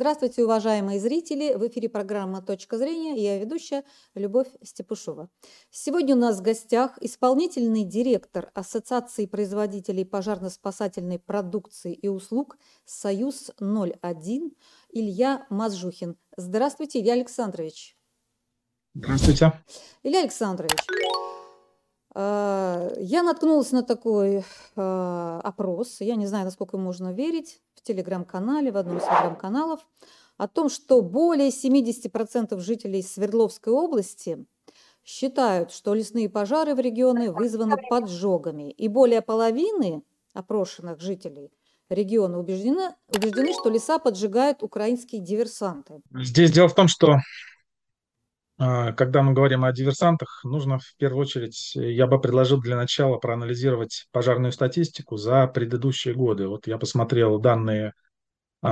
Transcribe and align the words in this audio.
Здравствуйте, 0.00 0.44
уважаемые 0.44 0.98
зрители! 0.98 1.52
В 1.52 1.68
эфире 1.68 1.90
программа 1.90 2.40
«Точка 2.40 2.78
зрения» 2.78 3.22
я 3.22 3.38
ведущая 3.38 3.84
Любовь 4.14 4.48
Степушова. 4.62 5.28
Сегодня 5.68 6.16
у 6.16 6.18
нас 6.18 6.38
в 6.38 6.40
гостях 6.40 6.96
исполнительный 7.02 7.84
директор 7.84 8.50
Ассоциации 8.54 9.26
производителей 9.26 10.06
пожарно-спасательной 10.06 11.18
продукции 11.18 11.92
и 11.92 12.08
услуг 12.08 12.56
«Союз-01» 12.86 14.52
Илья 14.88 15.46
Мазжухин. 15.50 16.16
Здравствуйте, 16.34 17.02
Илья 17.02 17.12
Александрович! 17.12 17.98
Здравствуйте! 18.94 19.52
Илья 20.02 20.20
Александрович, 20.20 20.78
я 22.14 23.22
наткнулась 23.22 23.70
на 23.72 23.82
такой 23.82 24.44
э, 24.76 25.40
опрос, 25.44 26.00
я 26.00 26.16
не 26.16 26.26
знаю, 26.26 26.44
насколько 26.44 26.76
можно 26.76 27.12
верить, 27.12 27.60
в 27.74 27.82
телеграм-канале, 27.82 28.72
в 28.72 28.76
одном 28.76 28.98
из 28.98 29.04
телеграм-каналов, 29.04 29.80
о 30.36 30.48
том, 30.48 30.68
что 30.68 31.02
более 31.02 31.48
70% 31.48 32.58
жителей 32.58 33.02
Свердловской 33.02 33.72
области 33.72 34.44
считают, 35.04 35.72
что 35.72 35.94
лесные 35.94 36.28
пожары 36.28 36.74
в 36.74 36.80
регионе 36.80 37.30
вызваны 37.30 37.76
поджогами, 37.88 38.70
и 38.70 38.88
более 38.88 39.22
половины 39.22 40.02
опрошенных 40.34 41.00
жителей 41.00 41.52
региона 41.88 42.38
убеждены, 42.38 42.94
убеждены, 43.08 43.52
что 43.52 43.68
леса 43.68 43.98
поджигают 43.98 44.62
украинские 44.62 45.20
диверсанты. 45.20 46.00
Здесь 46.14 46.52
дело 46.52 46.68
в 46.68 46.74
том, 46.74 46.86
что 46.86 47.12
а, 47.12 47.20
когда 48.60 49.22
мы 49.22 49.32
говорим 49.32 49.64
о 49.64 49.72
диверсантах, 49.72 50.42
нужно 50.44 50.78
в 50.78 50.94
первую 50.98 51.22
очередь, 51.22 51.74
я 51.74 52.06
бы 52.06 52.20
предложил 52.20 52.60
для 52.60 52.76
начала 52.76 53.16
проанализировать 53.16 54.06
пожарную 54.12 54.52
статистику 54.52 55.16
за 55.16 55.46
предыдущие 55.46 56.12
годы. 56.12 56.46
Вот 56.46 56.66
я 56.66 56.76
посмотрел 56.76 57.38
данные 57.38 57.94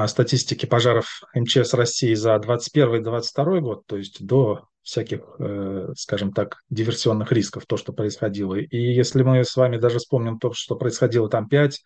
статистики 0.07 0.67
пожаров 0.67 1.23
МЧС 1.35 1.73
России 1.73 2.13
за 2.13 2.37
2021-2022 2.37 3.61
год, 3.61 3.87
то 3.87 3.97
есть 3.97 4.25
до 4.25 4.69
всяких, 4.83 5.21
э, 5.39 5.93
скажем 5.97 6.33
так, 6.33 6.63
диверсионных 6.71 7.31
рисков, 7.33 7.67
то, 7.67 7.77
что 7.77 7.93
происходило. 7.93 8.55
И 8.55 8.77
если 8.77 9.23
мы 9.23 9.45
с 9.45 9.55
вами 9.55 9.77
даже 9.77 9.99
вспомним 9.99 10.39
то, 10.39 10.53
что 10.55 10.77
происходило 10.77 11.29
там 11.29 11.47
5, 11.47 11.83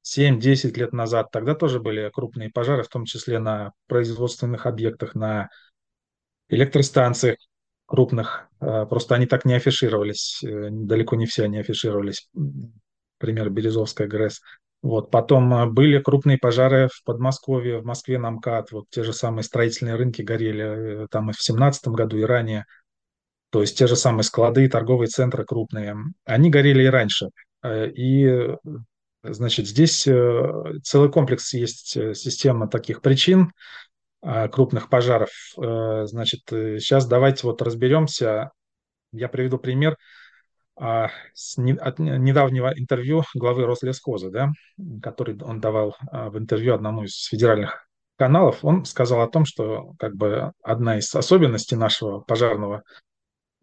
7, 0.00 0.40
10 0.40 0.76
лет 0.78 0.92
назад, 0.92 1.30
тогда 1.30 1.54
тоже 1.54 1.80
были 1.80 2.10
крупные 2.14 2.48
пожары, 2.48 2.82
в 2.82 2.88
том 2.88 3.04
числе 3.04 3.38
на 3.40 3.72
производственных 3.88 4.64
объектах, 4.64 5.14
на 5.14 5.50
электростанциях 6.48 7.38
крупных. 7.86 8.48
Э, 8.60 8.86
просто 8.86 9.14
они 9.14 9.26
так 9.26 9.44
не 9.44 9.54
афишировались, 9.54 10.42
э, 10.42 10.68
далеко 10.70 11.16
не 11.16 11.26
все 11.26 11.44
они 11.44 11.58
афишировались. 11.58 12.28
Пример 13.18 13.48
Березовская 13.50 14.08
ГРЭС. 14.08 14.40
Вот. 14.82 15.10
Потом 15.10 15.52
э, 15.54 15.66
были 15.66 16.00
крупные 16.00 16.38
пожары 16.38 16.88
в 16.92 17.02
Подмосковье, 17.04 17.78
в 17.78 17.84
Москве 17.84 18.18
на 18.18 18.30
МКАД. 18.30 18.72
Вот 18.72 18.86
те 18.90 19.02
же 19.02 19.12
самые 19.12 19.44
строительные 19.44 19.94
рынки 19.94 20.22
горели 20.22 21.06
там 21.10 21.30
и 21.30 21.32
в 21.32 21.36
2017 21.36 21.88
году, 21.88 22.18
и 22.18 22.22
ранее. 22.22 22.64
То 23.50 23.60
есть 23.60 23.78
те 23.78 23.86
же 23.86 23.96
самые 23.96 24.24
склады, 24.24 24.68
торговые 24.68 25.08
центры 25.08 25.44
крупные. 25.44 25.96
Они 26.24 26.50
горели 26.50 26.82
и 26.82 26.88
раньше. 26.88 27.30
И, 27.64 28.54
значит, 29.22 29.66
здесь 29.66 30.02
целый 30.02 31.10
комплекс 31.10 31.54
есть 31.54 31.92
система 32.16 32.68
таких 32.68 33.00
причин, 33.00 33.44
а, 33.46 33.52
крупных 34.22 34.88
пожаров. 34.88 35.30
Э, 35.56 36.06
значит, 36.06 36.40
сейчас 36.48 37.06
давайте 37.06 37.46
вот 37.46 37.62
разберемся. 37.62 38.50
Я 39.12 39.28
приведу 39.28 39.58
пример 39.58 39.96
а, 40.78 41.08
с 41.32 41.56
недавнего 41.56 42.72
интервью 42.76 43.24
главы 43.34 43.64
Рослесхоза, 43.64 44.30
да, 44.30 44.50
который 45.02 45.40
он 45.40 45.60
давал 45.60 45.96
а, 46.10 46.28
в 46.28 46.38
интервью 46.38 46.74
одному 46.74 47.04
из 47.04 47.24
федеральных 47.24 47.88
каналов. 48.16 48.62
Он 48.62 48.84
сказал 48.84 49.22
о 49.22 49.28
том, 49.28 49.46
что 49.46 49.94
как 49.98 50.14
бы 50.14 50.52
одна 50.62 50.98
из 50.98 51.14
особенностей 51.14 51.76
нашего 51.76 52.20
пожарного 52.20 52.82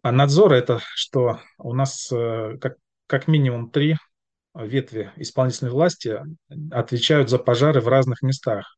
надзора 0.02 0.54
это, 0.54 0.80
что 0.94 1.40
у 1.58 1.72
нас 1.72 2.10
э, 2.12 2.58
как, 2.60 2.74
как 3.06 3.26
минимум 3.28 3.70
три 3.70 3.96
ветви 4.54 5.12
исполнительной 5.16 5.72
власти 5.72 6.20
отвечают 6.70 7.30
за 7.30 7.38
пожары 7.38 7.80
в 7.80 7.88
разных 7.88 8.22
местах. 8.22 8.76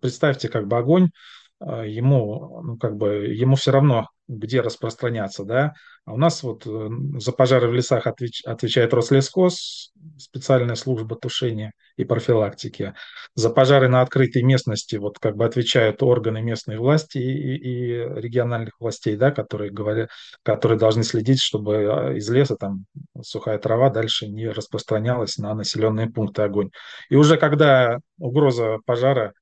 Представьте, 0.00 0.48
как 0.48 0.66
бы 0.66 0.78
огонь, 0.78 1.10
а, 1.58 1.84
ему, 1.84 2.60
ну, 2.62 2.76
как 2.76 2.96
бы, 2.96 3.26
ему 3.28 3.56
все 3.56 3.70
равно, 3.70 4.08
где 4.28 4.60
распространяться, 4.60 5.44
да. 5.44 5.72
А 6.04 6.12
у 6.12 6.16
нас 6.16 6.42
вот 6.42 6.66
э, 6.66 6.88
за 7.18 7.32
пожары 7.32 7.68
в 7.68 7.74
лесах 7.74 8.06
отвеч, 8.06 8.42
отвечает 8.44 8.92
Рослесхоз, 8.92 9.92
специальная 10.18 10.74
служба 10.74 11.16
тушения 11.16 11.72
и 11.96 12.04
профилактики. 12.04 12.94
За 13.34 13.50
пожары 13.50 13.88
на 13.88 14.02
открытой 14.02 14.42
местности 14.42 14.96
вот 14.96 15.18
как 15.18 15.36
бы 15.36 15.44
отвечают 15.46 16.02
органы 16.02 16.42
местной 16.42 16.76
власти 16.76 17.18
и, 17.18 17.56
и 17.56 17.92
региональных 18.20 18.74
властей, 18.78 19.16
да, 19.16 19.30
которые 19.30 19.70
говорят, 19.70 20.10
которые 20.42 20.78
должны 20.78 21.04
следить, 21.04 21.40
чтобы 21.40 21.76
а, 21.76 22.12
из 22.14 22.28
леса 22.28 22.56
там 22.56 22.84
сухая 23.22 23.58
трава 23.58 23.90
дальше 23.90 24.28
не 24.28 24.48
распространялась 24.48 25.38
на 25.38 25.54
населенные 25.54 26.10
пункты 26.10 26.42
огонь. 26.42 26.70
И 27.08 27.16
уже 27.16 27.38
когда 27.38 28.00
угроза 28.18 28.78
пожара 28.84 29.32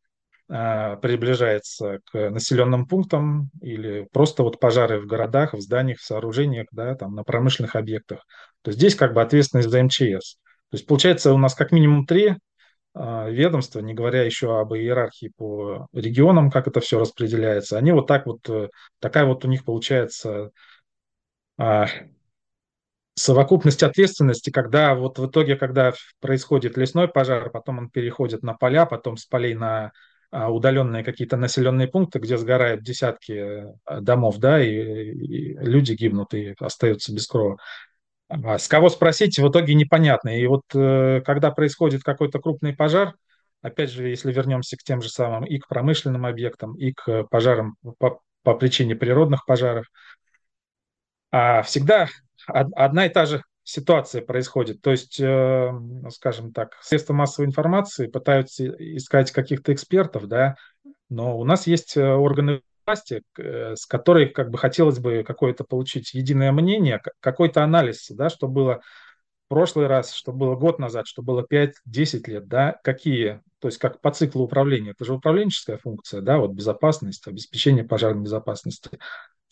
приближается 0.47 2.00
к 2.10 2.31
населенным 2.31 2.87
пунктам 2.87 3.50
или 3.62 4.06
просто 4.12 4.43
вот 4.43 4.60
пожары 4.60 5.00
в 5.00 5.06
городах, 5.06 5.55
в 5.55 5.60
зданиях, 5.60 5.99
в 5.99 6.05
сооружениях, 6.05 6.66
да, 6.71 6.94
там 6.94 7.15
на 7.15 7.25
промышленных 7.25 7.77
объектах, 7.77 8.27
то 8.62 8.71
здесь 8.71 8.94
как 8.94 9.15
бы 9.15 9.22
ответственность 9.22 9.71
за 9.71 9.83
МЧС. 9.83 10.37
То 10.71 10.77
есть 10.77 10.87
получается 10.87 11.33
у 11.33 11.38
нас 11.38 11.54
как 11.54 11.72
минимум 11.72 12.04
три 12.04 12.37
а, 12.94 13.28
ведомства, 13.28 13.81
не 13.81 13.93
говоря 13.93 14.22
еще 14.22 14.60
об 14.60 14.72
иерархии 14.75 15.33
по 15.37 15.88
регионам, 15.93 16.50
как 16.50 16.69
это 16.69 16.81
все 16.81 16.99
распределяется, 16.99 17.77
они 17.77 17.93
вот 17.93 18.06
так 18.06 18.27
вот, 18.27 18.49
э, 18.49 18.69
такая 19.00 19.25
вот 19.25 19.44
у 19.44 19.49
них 19.49 19.65
получается 19.65 20.50
а, 21.59 21.87
совокупность 23.15 23.83
ответственности, 23.83 24.50
когда 24.50 24.94
вот 24.94 25.19
в 25.19 25.27
итоге, 25.27 25.56
когда 25.56 25.93
происходит 26.21 26.77
лесной 26.77 27.09
пожар, 27.09 27.50
потом 27.50 27.78
он 27.78 27.91
переходит 27.91 28.43
на 28.43 28.54
поля, 28.54 28.87
потом 28.87 29.16
с 29.16 29.27
полей 29.27 29.54
на 29.54 29.87
а, 29.87 29.93
удаленные 30.34 31.05
какие-то 31.05 31.37
населенные 31.37 31.89
пункты, 31.89 32.19
где 32.19 32.37
сгорают 32.37 32.83
десятки 32.83 33.33
э, 33.33 34.00
домов, 34.00 34.39
да, 34.39 34.62
и, 34.62 34.71
и 34.71 35.55
люди 35.59 35.93
гибнут 35.93 36.34
и 36.34 36.55
остаются 36.59 37.15
без 37.15 37.27
крова. 37.27 37.59
А 38.28 38.59
с 38.59 38.67
кого 38.69 38.89
спросить, 38.89 39.39
в 39.39 39.49
итоге 39.49 39.75
непонятно. 39.75 40.37
И 40.37 40.47
вот 40.47 40.62
э, 40.75 41.21
когда 41.25 41.50
происходит 41.50 42.03
какой-то 42.03 42.41
крупный 42.41 42.75
пожар, 42.75 43.15
опять 43.62 43.91
же, 43.91 44.09
если 44.09 44.33
вернемся 44.33 44.77
к 44.77 44.83
тем 44.83 45.00
же 45.03 45.09
самым 45.09 45.45
и 45.45 45.59
к 45.59 45.69
промышленным 45.69 46.27
объектам, 46.27 46.75
и 46.77 46.93
к 46.93 47.25
пожарам 47.25 47.77
по, 47.99 48.21
по 48.43 48.55
причине 48.55 48.97
природных 48.97 49.47
пожаров, 49.47 49.87
а 51.31 51.62
всегда 51.62 52.09
одна 52.47 53.06
и 53.06 53.09
та 53.09 53.27
же 53.27 53.43
ситуация 53.65 54.23
происходит. 54.23 54.81
То 54.83 54.91
есть, 54.91 55.19
э, 55.19 55.73
скажем 56.11 56.53
так, 56.53 56.77
средства 56.83 57.15
массовой 57.15 57.47
информации 57.47 58.07
пытаются 58.07 58.67
искать 58.69 59.33
каких-то 59.33 59.73
экспертов, 59.73 60.27
да, 60.27 60.57
но 61.09 61.39
у 61.39 61.45
нас 61.45 61.67
есть 61.67 61.97
э, 61.97 62.15
органы 62.15 62.61
власти, 62.87 63.23
э, 63.39 63.75
с 63.75 63.87
которой 63.87 64.29
как 64.29 64.51
бы 64.51 64.59
хотелось 64.59 64.99
бы 64.99 65.25
какое-то 65.27 65.65
получить 65.65 66.13
единое 66.13 66.53
мнение, 66.53 67.01
какой-то 67.21 67.65
анализ, 67.65 68.07
да, 68.11 68.29
что 68.29 68.49
было 68.49 68.83
в 69.47 69.49
прошлый 69.49 69.87
раз, 69.87 70.13
что 70.13 70.33
было 70.33 70.57
год 70.57 70.79
назад, 70.79 71.07
что 71.07 71.23
было 71.23 71.47
5-10 71.49 72.29
лет, 72.29 72.47
да, 72.49 72.79
какие, 72.83 73.41
то 73.61 73.69
есть 73.69 73.79
как 73.79 74.01
по 74.01 74.11
циклу 74.11 74.45
управления, 74.45 74.91
это 74.91 75.05
же 75.05 75.15
управленческая 75.15 75.79
функция, 75.79 76.21
да, 76.21 76.39
вот 76.39 76.53
безопасность, 76.53 77.27
обеспечение 77.27 77.85
пожарной 77.85 78.25
безопасности. 78.25 78.99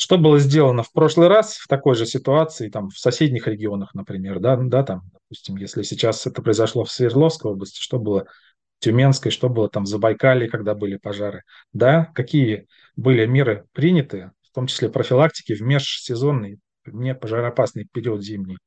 Что 0.02 0.18
было 0.18 0.40
сделано 0.40 0.82
в 0.82 0.90
прошлый 0.90 1.28
раз 1.28 1.54
в 1.58 1.68
такой 1.68 1.94
же 1.94 2.06
ситуации, 2.06 2.68
там, 2.68 2.88
в 2.88 2.98
соседних 2.98 3.46
регионах, 3.46 3.94
например, 3.94 4.40
да, 4.40 4.56
да, 4.56 4.82
там, 4.82 5.02
допустим, 5.12 5.56
если 5.58 5.84
сейчас 5.84 6.26
это 6.26 6.42
произошло 6.42 6.82
в 6.82 6.90
Свердловской 6.90 7.52
области, 7.52 7.80
что 7.80 8.00
было 8.00 8.24
в 8.24 8.84
Тюменской, 8.84 9.30
что 9.30 9.48
было 9.48 9.68
там 9.68 9.84
в 9.84 9.86
Забайкале, 9.86 10.48
когда 10.48 10.74
были 10.74 10.96
пожары, 10.96 11.44
да, 11.72 12.06
какие 12.16 12.66
были 12.96 13.26
меры 13.26 13.66
приняты, 13.70 14.32
в 14.50 14.52
том 14.52 14.66
числе 14.66 14.88
профилактики 14.88 15.54
в 15.54 15.60
межсезонный, 15.60 16.58
не 16.84 17.14
пожароопасный 17.14 17.86
период 17.92 18.24
зимний, 18.24 18.58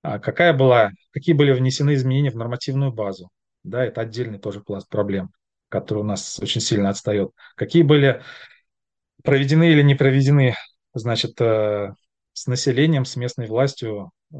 а 0.00 0.18
какая 0.18 0.54
была, 0.54 0.92
какие 1.10 1.34
были 1.34 1.52
внесены 1.52 1.92
изменения 1.92 2.30
в 2.30 2.36
нормативную 2.36 2.90
базу, 2.90 3.28
да, 3.64 3.84
это 3.84 4.00
отдельный 4.00 4.38
тоже 4.38 4.60
пласт 4.60 4.88
проблем, 4.88 5.28
который 5.68 5.98
у 5.98 6.06
нас 6.06 6.38
очень 6.40 6.62
сильно 6.62 6.88
отстает. 6.88 7.32
Какие 7.54 7.82
были 7.82 8.22
проведены 9.22 9.72
или 9.72 9.82
не 9.82 9.94
проведены 9.94 10.56
значит, 10.94 11.40
э, 11.40 11.92
с 12.32 12.46
населением, 12.46 13.04
с 13.04 13.16
местной 13.16 13.46
властью 13.46 14.10
э, 14.32 14.36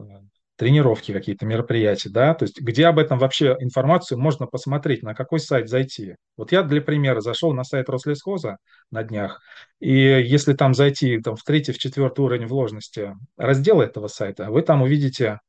тренировки 0.56 1.12
какие-то, 1.12 1.46
мероприятия, 1.46 2.10
да, 2.10 2.34
то 2.34 2.44
есть 2.44 2.60
где 2.60 2.86
об 2.86 2.98
этом 2.98 3.18
вообще 3.18 3.56
информацию 3.60 4.18
можно 4.18 4.46
посмотреть, 4.46 5.02
на 5.02 5.14
какой 5.14 5.40
сайт 5.40 5.68
зайти. 5.70 6.16
Вот 6.36 6.52
я 6.52 6.62
для 6.62 6.82
примера 6.82 7.20
зашел 7.20 7.54
на 7.54 7.64
сайт 7.64 7.88
Рослесхоза 7.88 8.58
на 8.90 9.02
днях, 9.02 9.40
и 9.78 9.90
если 9.90 10.52
там 10.52 10.74
зайти 10.74 11.18
там, 11.20 11.36
в 11.36 11.42
третий, 11.44 11.72
в 11.72 11.78
четвертый 11.78 12.20
уровень 12.20 12.46
вложенности 12.46 13.14
раздела 13.38 13.82
этого 13.82 14.08
сайта, 14.08 14.50
вы 14.50 14.60
там 14.60 14.82
увидите, 14.82 15.40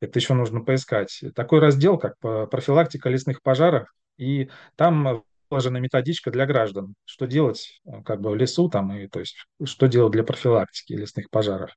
это 0.00 0.18
еще 0.18 0.34
нужно 0.34 0.60
поискать, 0.60 1.22
такой 1.36 1.60
раздел, 1.60 1.96
как 1.96 2.18
профилактика 2.18 3.08
лесных 3.08 3.42
пожаров, 3.42 3.86
и 4.18 4.50
там 4.74 5.22
выложена 5.50 5.78
методичка 5.78 6.30
для 6.30 6.46
граждан, 6.46 6.94
что 7.04 7.26
делать 7.26 7.80
как 8.04 8.20
бы 8.20 8.30
в 8.30 8.36
лесу 8.36 8.68
там, 8.68 8.92
и 8.96 9.06
то 9.08 9.20
есть 9.20 9.36
что 9.64 9.86
делать 9.86 10.12
для 10.12 10.24
профилактики 10.24 10.92
лесных 10.92 11.30
пожаров 11.30 11.70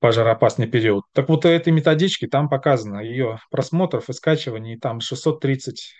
пожароопасный 0.00 0.66
период. 0.66 1.04
Так 1.12 1.28
вот, 1.28 1.44
этой 1.44 1.72
методички 1.72 2.26
там 2.26 2.48
показано 2.48 3.00
ее 3.00 3.38
просмотров 3.50 4.08
и 4.08 4.12
скачиваний, 4.14 4.78
там 4.78 5.00
630 5.00 5.94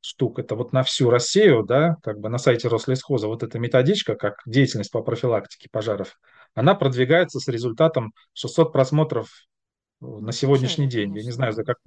штук. 0.00 0.38
Это 0.38 0.54
вот 0.54 0.72
на 0.72 0.82
всю 0.82 1.10
Россию, 1.10 1.64
да, 1.64 1.96
как 2.02 2.20
бы 2.20 2.28
на 2.28 2.38
сайте 2.38 2.68
Рослесхоза 2.68 3.26
вот 3.26 3.42
эта 3.42 3.58
методичка, 3.58 4.14
как 4.14 4.36
деятельность 4.46 4.92
по 4.92 5.02
профилактике 5.02 5.68
пожаров, 5.72 6.18
она 6.54 6.74
продвигается 6.74 7.40
с 7.40 7.48
результатом 7.48 8.12
600 8.34 8.72
просмотров 8.72 9.28
на 10.00 10.32
сегодняшний 10.32 10.86
день. 10.86 11.16
Я 11.16 11.24
не 11.24 11.32
знаю, 11.32 11.52
за, 11.52 11.64
как, 11.64 11.78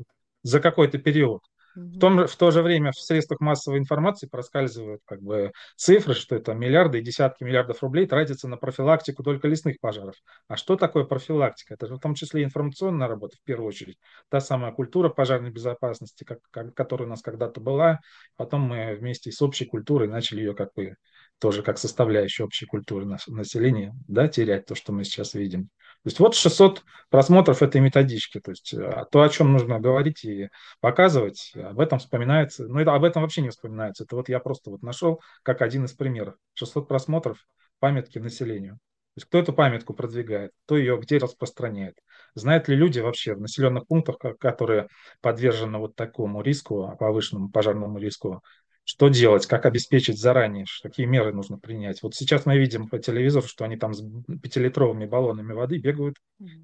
за 0.41 0.59
какой-то 0.59 0.97
период. 0.97 1.41
В, 1.75 1.99
том, 1.99 2.27
в 2.27 2.35
то 2.35 2.51
же 2.51 2.61
время 2.61 2.91
в 2.91 2.99
средствах 2.99 3.39
массовой 3.39 3.79
информации 3.79 4.27
проскальзывают 4.27 5.01
как 5.05 5.21
бы 5.21 5.51
цифры, 5.75 6.13
что 6.13 6.35
это 6.35 6.53
миллиарды 6.53 6.99
и 6.99 7.01
десятки 7.01 7.43
миллиардов 7.43 7.81
рублей 7.81 8.05
тратятся 8.07 8.47
на 8.47 8.57
профилактику 8.57 9.23
только 9.23 9.47
лесных 9.47 9.79
пожаров. 9.79 10.15
А 10.47 10.57
что 10.57 10.75
такое 10.75 11.05
профилактика? 11.05 11.75
Это 11.75 11.87
в 11.87 11.99
том 11.99 12.13
числе 12.13 12.43
информационная 12.43 13.07
работа 13.07 13.37
в 13.37 13.43
первую 13.43 13.67
очередь. 13.67 13.97
Та 14.29 14.39
самая 14.39 14.71
культура 14.71 15.09
пожарной 15.09 15.51
безопасности, 15.51 16.23
как, 16.23 16.39
как, 16.51 16.73
которая 16.73 17.07
у 17.07 17.09
нас 17.09 17.21
когда-то 17.21 17.61
была. 17.61 17.99
Потом 18.35 18.61
мы 18.61 18.95
вместе 18.95 19.31
с 19.31 19.41
общей 19.41 19.65
культурой 19.65 20.07
начали 20.07 20.39
ее 20.39 20.53
как 20.53 20.73
бы 20.75 20.95
тоже 21.41 21.63
как 21.63 21.79
составляющую 21.79 22.45
общей 22.45 22.67
культуры 22.67 23.07
населения 23.27 23.95
да, 24.07 24.27
терять, 24.27 24.67
то, 24.67 24.75
что 24.75 24.93
мы 24.93 25.03
сейчас 25.03 25.33
видим. 25.33 25.63
То 26.03 26.07
есть 26.07 26.19
вот 26.19 26.35
600 26.35 26.83
просмотров 27.09 27.63
этой 27.63 27.81
методички. 27.81 28.39
То 28.39 28.51
есть 28.51 28.73
э, 28.73 29.05
то, 29.11 29.21
о 29.21 29.29
чем 29.29 29.51
нужно 29.51 29.79
говорить 29.79 30.23
и 30.23 30.49
показывать, 30.79 31.51
об 31.55 31.79
этом 31.79 31.97
вспоминается. 31.97 32.67
Ну, 32.67 32.79
это, 32.79 32.93
об 32.93 33.03
этом 33.03 33.23
вообще 33.23 33.41
не 33.41 33.49
вспоминается. 33.49 34.03
Это 34.03 34.15
вот 34.15 34.29
я 34.29 34.39
просто 34.39 34.69
вот 34.69 34.83
нашел 34.83 35.19
как 35.41 35.63
один 35.63 35.85
из 35.85 35.93
примеров. 35.93 36.35
600 36.53 36.87
просмотров 36.87 37.37
памятки 37.79 38.19
населению. 38.19 38.75
То 39.13 39.17
есть 39.17 39.27
кто 39.27 39.39
эту 39.39 39.51
памятку 39.53 39.93
продвигает, 39.93 40.51
кто 40.65 40.77
ее 40.77 40.97
где 40.97 41.17
распространяет. 41.17 41.97
Знают 42.33 42.69
ли 42.69 42.77
люди 42.77 42.99
вообще 42.99 43.33
в 43.33 43.41
населенных 43.41 43.85
пунктах, 43.85 44.17
которые 44.39 44.87
подвержены 45.19 45.79
вот 45.79 45.95
такому 45.95 46.41
риску, 46.41 46.95
повышенному 46.97 47.49
пожарному 47.49 47.99
риску, 47.99 48.41
что 48.83 49.09
делать, 49.09 49.45
как 49.45 49.65
обеспечить 49.65 50.19
заранее, 50.19 50.65
какие 50.81 51.05
меры 51.05 51.33
нужно 51.33 51.57
принять. 51.57 52.01
Вот 52.01 52.15
сейчас 52.15 52.45
мы 52.45 52.57
видим 52.57 52.87
по 52.89 52.99
телевизору, 52.99 53.47
что 53.47 53.63
они 53.63 53.77
там 53.77 53.93
с 53.93 54.03
пятилитровыми 54.41 55.05
баллонами 55.05 55.53
воды 55.53 55.77
бегают, 55.77 56.17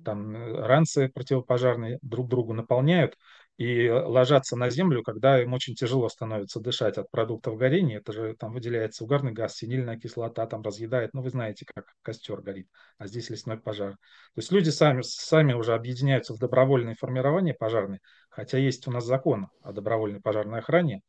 там 0.03 0.35
э, 0.35 0.65
ранцы 0.65 1.09
противопожарные 1.09 1.99
друг 2.01 2.27
другу 2.27 2.53
наполняют 2.53 3.15
и 3.57 3.89
ложатся 3.89 4.55
на 4.55 4.69
землю, 4.69 5.03
когда 5.03 5.41
им 5.41 5.53
очень 5.53 5.75
тяжело 5.75 6.09
становится 6.09 6.59
дышать 6.59 6.97
от 6.97 7.09
продуктов 7.09 7.57
горения. 7.57 7.97
Это 7.97 8.13
же 8.13 8.35
там 8.37 8.53
выделяется 8.53 9.03
угарный 9.03 9.31
газ, 9.31 9.55
синильная 9.55 9.97
кислота 9.97 10.45
там 10.45 10.61
разъедает. 10.61 11.13
Ну, 11.13 11.21
вы 11.21 11.31
знаете, 11.31 11.65
как 11.73 11.85
костер 12.03 12.41
горит, 12.41 12.67
а 12.97 13.07
здесь 13.07 13.29
лесной 13.29 13.57
пожар. 13.57 13.93
То 13.93 13.97
есть 14.41 14.51
люди 14.51 14.69
сами, 14.69 15.01
сами 15.01 15.53
уже 15.53 15.73
объединяются 15.73 16.33
в 16.33 16.39
добровольное 16.39 16.95
формирование 16.95 17.55
пожарное, 17.55 17.99
хотя 18.29 18.59
есть 18.59 18.87
у 18.87 18.91
нас 18.91 19.05
закон 19.05 19.49
о 19.61 19.71
добровольной 19.71 20.21
пожарной 20.21 20.59
охране, 20.59 21.01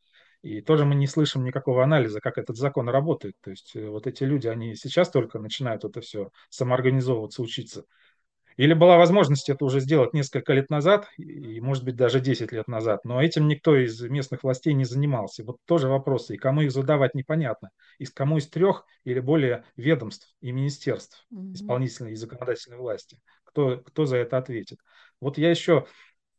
и 0.43 0.61
тоже 0.61 0.85
мы 0.85 0.95
не 0.95 1.07
слышим 1.07 1.45
никакого 1.45 1.83
анализа, 1.83 2.21
как 2.21 2.39
этот 2.39 2.57
закон 2.57 2.89
работает. 2.89 3.35
То 3.43 3.51
есть 3.51 3.75
э, 3.75 3.89
вот 3.89 4.07
эти 4.07 4.25
люди, 4.25 4.47
они 4.47 4.75
сейчас 4.75 5.11
только 5.11 5.39
начинают 5.39 5.85
это 5.85 6.01
все 6.01 6.31
самоорганизовываться, 6.51 7.43
учиться. 7.43 7.85
Или 8.59 8.75
была 8.75 8.97
возможность 8.97 9.49
это 9.49 9.65
уже 9.65 9.79
сделать 9.79 10.15
несколько 10.15 10.53
лет 10.53 10.69
назад, 10.69 11.09
и, 11.17 11.61
может 11.61 11.85
быть, 11.85 11.95
даже 11.95 12.19
10 12.19 12.51
лет 12.51 12.67
назад, 12.67 13.05
но 13.05 13.23
этим 13.23 13.47
никто 13.47 13.77
из 13.77 14.01
местных 14.03 14.43
властей 14.43 14.75
не 14.75 14.85
занимался. 14.85 15.45
Вот 15.45 15.59
тоже 15.65 15.87
вопросы, 15.87 16.35
и 16.35 16.39
кому 16.39 16.63
их 16.63 16.73
задавать 16.73 17.15
непонятно. 17.15 17.71
И 17.99 18.07
кому 18.07 18.39
из 18.39 18.49
трех 18.49 18.85
или 19.05 19.21
более 19.21 19.65
ведомств 19.77 20.35
и 20.41 20.51
министерств 20.51 21.25
mm-hmm. 21.33 21.53
исполнительной 21.53 22.13
и 22.13 22.17
законодательной 22.17 22.79
власти. 22.79 23.21
Кто, 23.45 23.79
кто 23.79 24.07
за 24.07 24.17
это 24.17 24.39
ответит? 24.39 24.81
Вот 25.21 25.39
я 25.39 25.51
еще 25.51 25.87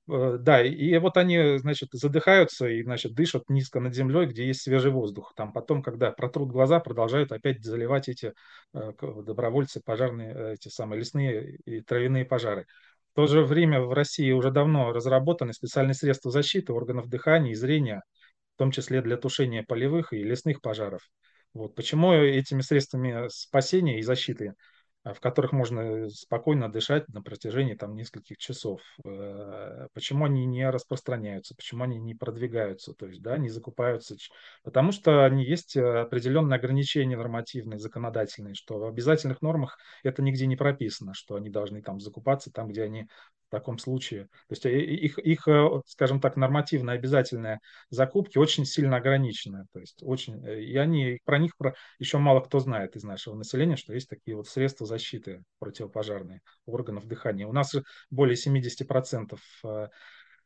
да, 0.10 0.64
и 0.64 0.98
вот 0.98 1.18
они, 1.18 1.58
значит, 1.58 1.90
задыхаются 1.92 2.68
и, 2.68 2.82
значит, 2.84 3.14
дышат 3.14 3.44
низко 3.50 3.80
над 3.80 3.94
землей, 3.94 4.26
где 4.26 4.48
есть 4.48 4.62
свежий 4.62 4.92
воздух. 4.92 5.34
Там 5.36 5.54
потом, 5.54 5.84
когда 5.84 6.12
протрут 6.12 6.50
глаза, 6.50 6.80
продолжают 6.80 7.32
опять 7.32 7.64
заливать 7.64 8.10
эти 8.10 8.34
э, 8.74 8.92
добровольцы 9.24 9.82
пожарные, 9.84 10.34
э, 10.34 10.54
эти 10.54 10.70
самые 10.70 11.00
лесные 11.00 11.58
и 11.66 11.82
травяные 11.82 12.26
пожары. 12.26 12.66
В 13.12 13.16
то 13.16 13.28
же 13.28 13.44
время 13.44 13.82
в 13.82 13.94
России 13.94 14.32
уже 14.32 14.52
давно 14.52 14.92
разработаны 14.92 15.54
специальные 15.54 15.96
средства 15.96 16.32
защиты 16.32 16.74
органов 16.74 17.08
дыхания 17.08 17.52
и 17.52 17.56
зрения, 17.56 18.02
в 18.56 18.60
том 18.60 18.72
числе 18.72 19.02
для 19.02 19.18
тушения 19.18 19.64
полевых 19.68 20.14
и 20.14 20.24
лесных 20.24 20.62
пожаров. 20.62 21.02
Вот. 21.54 21.76
Почему 21.76 22.14
этими 22.14 22.62
средствами 22.62 23.28
спасения 23.30 24.00
и 24.00 24.04
защиты 24.04 24.54
в 25.04 25.20
которых 25.20 25.54
можно 25.54 26.10
спокойно 26.10 26.72
дышать 26.72 27.08
на 27.10 27.22
протяжении 27.22 27.74
там 27.74 27.96
нескольких 27.96 28.38
часов. 28.38 28.82
Э, 29.06 29.88
почему 29.94 30.26
они 30.26 30.46
не 30.46 30.70
распространяются, 30.70 31.56
почему 31.56 31.84
они 31.84 31.98
не 31.98 32.16
продвигаются, 32.16 32.94
то 32.94 33.08
есть, 33.08 33.22
да, 33.22 33.38
не 33.38 33.50
закупаются? 33.50 34.16
Потому 34.64 34.92
что 34.92 35.26
они 35.26 35.46
есть 35.46 35.78
определенные 35.78 36.58
ограничения 36.58 37.18
нормативные, 37.18 37.80
законодательные, 37.80 38.56
что 38.56 38.80
в 38.80 38.86
обязательных 38.86 39.42
нормах 39.42 39.78
это 40.04 40.22
нигде 40.22 40.48
не 40.48 40.56
прописано, 40.56 41.14
что 41.14 41.36
они 41.36 41.50
должны 41.50 41.82
там 41.82 42.00
закупаться 42.00 42.52
там, 42.52 42.68
где 42.68 42.84
они 42.84 43.08
в 43.50 43.52
таком 43.52 43.80
случае. 43.80 44.26
То 44.26 44.52
есть 44.52 44.66
э, 44.68 44.80
их, 44.80 45.18
их, 45.18 45.48
э, 45.48 45.82
скажем 45.88 46.22
так, 46.22 46.38
нормативно 46.38 46.92
обязательные 46.92 47.60
закупки 47.90 48.38
очень 48.38 48.64
сильно 48.64 48.98
ограничены. 48.98 49.66
То 49.74 49.80
есть 49.80 50.04
очень, 50.04 50.46
э, 50.46 50.62
и 50.62 50.78
они, 50.78 51.20
про 51.26 51.40
них 51.40 51.58
про, 51.58 51.74
еще 51.98 52.20
мало 52.20 52.42
кто 52.42 52.60
знает 52.60 52.96
из 52.96 53.04
нашего 53.04 53.36
населения, 53.36 53.76
что 53.76 53.94
есть 53.94 54.08
такие 54.08 54.38
вот 54.38 54.48
средства 54.48 54.86
защиты 54.86 55.42
противопожарные 55.58 56.42
органов 56.68 57.08
дыхания. 57.08 57.48
У 57.48 57.52
нас 57.52 57.76
более 58.12 58.36
70% 58.36 59.40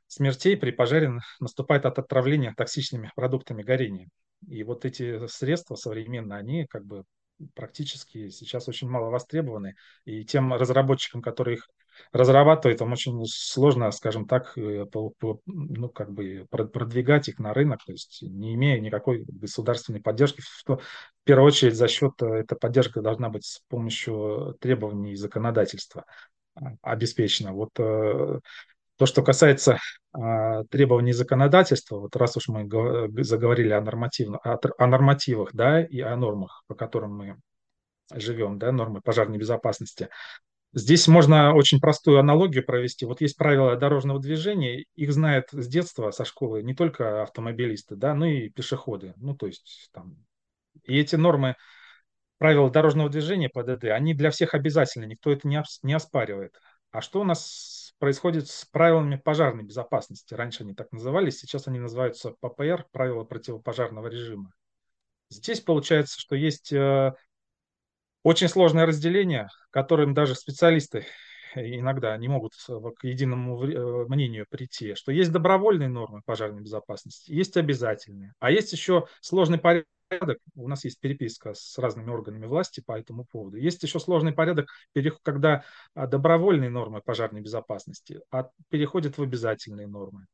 смертей 0.07 0.56
при 0.56 0.71
пожаре 0.71 1.11
наступает 1.41 1.85
от 1.85 1.99
отравления 1.99 2.53
токсичными 2.56 3.11
продуктами 3.15 3.63
горения. 3.63 4.07
И 4.47 4.63
вот 4.63 4.85
эти 4.85 5.27
средства 5.27 5.75
современные, 5.75 6.39
они 6.39 6.65
как 6.67 6.85
бы 6.85 7.03
практически 7.53 8.29
сейчас 8.29 8.69
очень 8.69 8.89
мало 8.89 9.09
востребованы. 9.09 9.75
И 10.06 10.23
тем 10.23 10.53
разработчикам, 10.53 11.21
которые 11.21 11.57
их 11.57 11.67
разрабатывать, 12.12 12.78
там 12.78 12.92
очень 12.92 13.24
сложно, 13.25 13.92
скажем 13.92 14.28
так, 14.28 14.57
э, 14.57 14.86
ну, 15.45 15.90
как 15.90 16.12
бы 16.12 16.45
продвигать 16.50 17.28
их 17.28 17.40
на 17.40 17.54
рынок, 17.54 17.84
то 17.86 17.92
есть 17.92 18.22
не 18.22 18.54
имея 18.56 18.80
никакой 18.80 19.23
государственной 19.28 20.02
поддержки. 20.02 20.42
В 20.66 20.78
первую 21.23 21.47
очередь 21.47 21.76
за 21.76 21.88
счет, 21.88 22.14
э, 22.21 22.26
эта 22.26 22.56
поддержка 22.56 23.02
должна 23.02 23.30
быть 23.30 23.45
с 23.45 23.62
помощью 23.68 24.56
требований 24.59 25.16
законодательства 25.16 26.06
а, 26.56 26.73
обеспечена. 26.81 27.54
Вот 27.54 27.71
э, 27.80 28.40
то, 28.97 29.06
что 29.06 29.23
касается 29.23 29.80
а, 30.14 30.64
требований 30.66 31.14
законодательства, 31.14 32.00
вот 32.00 32.16
раз 32.16 32.38
уж 32.38 32.47
мы 32.47 32.68
заговорили 33.23 33.71
о, 33.71 33.81
нормативно, 33.81 34.38
о 34.40 34.88
нормативах, 34.88 35.50
да, 35.54 35.83
и 35.83 36.00
о 36.00 36.16
нормах, 36.16 36.64
по 36.68 36.76
которым 36.76 37.16
мы 37.18 37.38
живем, 38.14 38.59
да, 38.59 38.71
нормы 38.71 39.02
пожарной 39.02 39.38
безопасности, 39.38 40.09
Здесь 40.75 41.07
можно 41.07 41.53
очень 41.53 41.80
простую 41.80 42.19
аналогию 42.19 42.65
провести. 42.65 43.06
Вот 43.06 43.21
есть 43.21 43.37
правила 43.37 43.75
дорожного 43.75 44.19
движения, 44.19 44.85
их 44.95 45.13
знают 45.13 45.49
с 45.51 45.68
детства, 45.68 46.09
со 46.09 46.25
школы, 46.25 46.63
не 46.63 46.73
только 46.73 47.21
автомобилисты, 47.21 47.95
да, 47.95 48.15
но 48.15 48.25
и 48.25 48.49
пешеходы. 48.49 49.13
Ну, 49.18 49.35
то 49.35 49.45
есть 49.45 49.89
там... 49.94 50.18
И 50.85 50.97
эти 50.97 51.15
нормы 51.15 51.56
правила 52.39 52.71
дорожного 52.71 53.09
движения 53.09 53.49
ПДД, 53.49 53.85
они 53.85 54.15
для 54.15 54.31
всех 54.31 54.56
обязательны, 54.56 55.06
никто 55.06 55.31
это 55.31 55.47
не, 55.47 55.61
не 55.83 55.94
оспаривает. 55.94 56.56
А 56.89 57.01
что 57.01 57.21
у 57.21 57.23
нас 57.23 57.94
происходит 57.99 58.47
с 58.47 58.65
правилами 58.65 59.15
пожарной 59.15 59.63
безопасности? 59.63 60.33
Раньше 60.33 60.63
они 60.63 60.73
так 60.73 60.92
назывались, 60.92 61.37
сейчас 61.37 61.68
они 61.68 61.80
называются 61.80 62.31
ППР, 62.42 62.87
правила 62.92 63.23
противопожарного 63.23 64.07
режима. 64.07 64.51
Здесь 65.30 65.61
получается, 65.61 66.19
что 66.19 66.35
есть 66.35 66.73
э, 66.73 67.13
очень 68.23 68.47
сложное 68.47 68.85
разделение, 68.85 69.49
которым 69.69 70.13
даже 70.13 70.35
специалисты 70.35 71.06
иногда 71.56 72.18
не 72.18 72.27
могут 72.27 72.53
к 72.56 73.03
единому 73.03 73.63
э, 73.63 74.06
мнению 74.07 74.45
прийти, 74.49 74.95
что 74.95 75.11
есть 75.11 75.31
добровольные 75.31 75.89
нормы 75.89 76.21
пожарной 76.25 76.61
безопасности, 76.61 77.31
есть 77.31 77.57
обязательные, 77.57 78.33
а 78.39 78.51
есть 78.51 78.71
еще 78.71 79.07
сложный 79.21 79.59
порядок. 79.59 80.39
У 80.56 80.68
нас 80.68 80.83
есть 80.83 80.99
переписка 80.99 81.53
с 81.53 81.77
разными 81.77 82.11
органами 82.11 82.45
власти 82.45 82.81
по 82.85 82.97
этому 82.97 83.25
поводу. 83.25 83.57
Есть 83.57 83.81
еще 83.83 83.99
сложный 83.99 84.31
порядок, 84.31 84.68
когда 85.23 85.63
а, 85.95 86.06
добровольные 86.06 86.69
нормы 86.69 87.01
пожарной 87.01 87.42
безопасности 87.42 88.21
переходят 88.69 89.18
в 89.18 89.23
обязательные 89.23 89.87
нормы. 89.87 90.27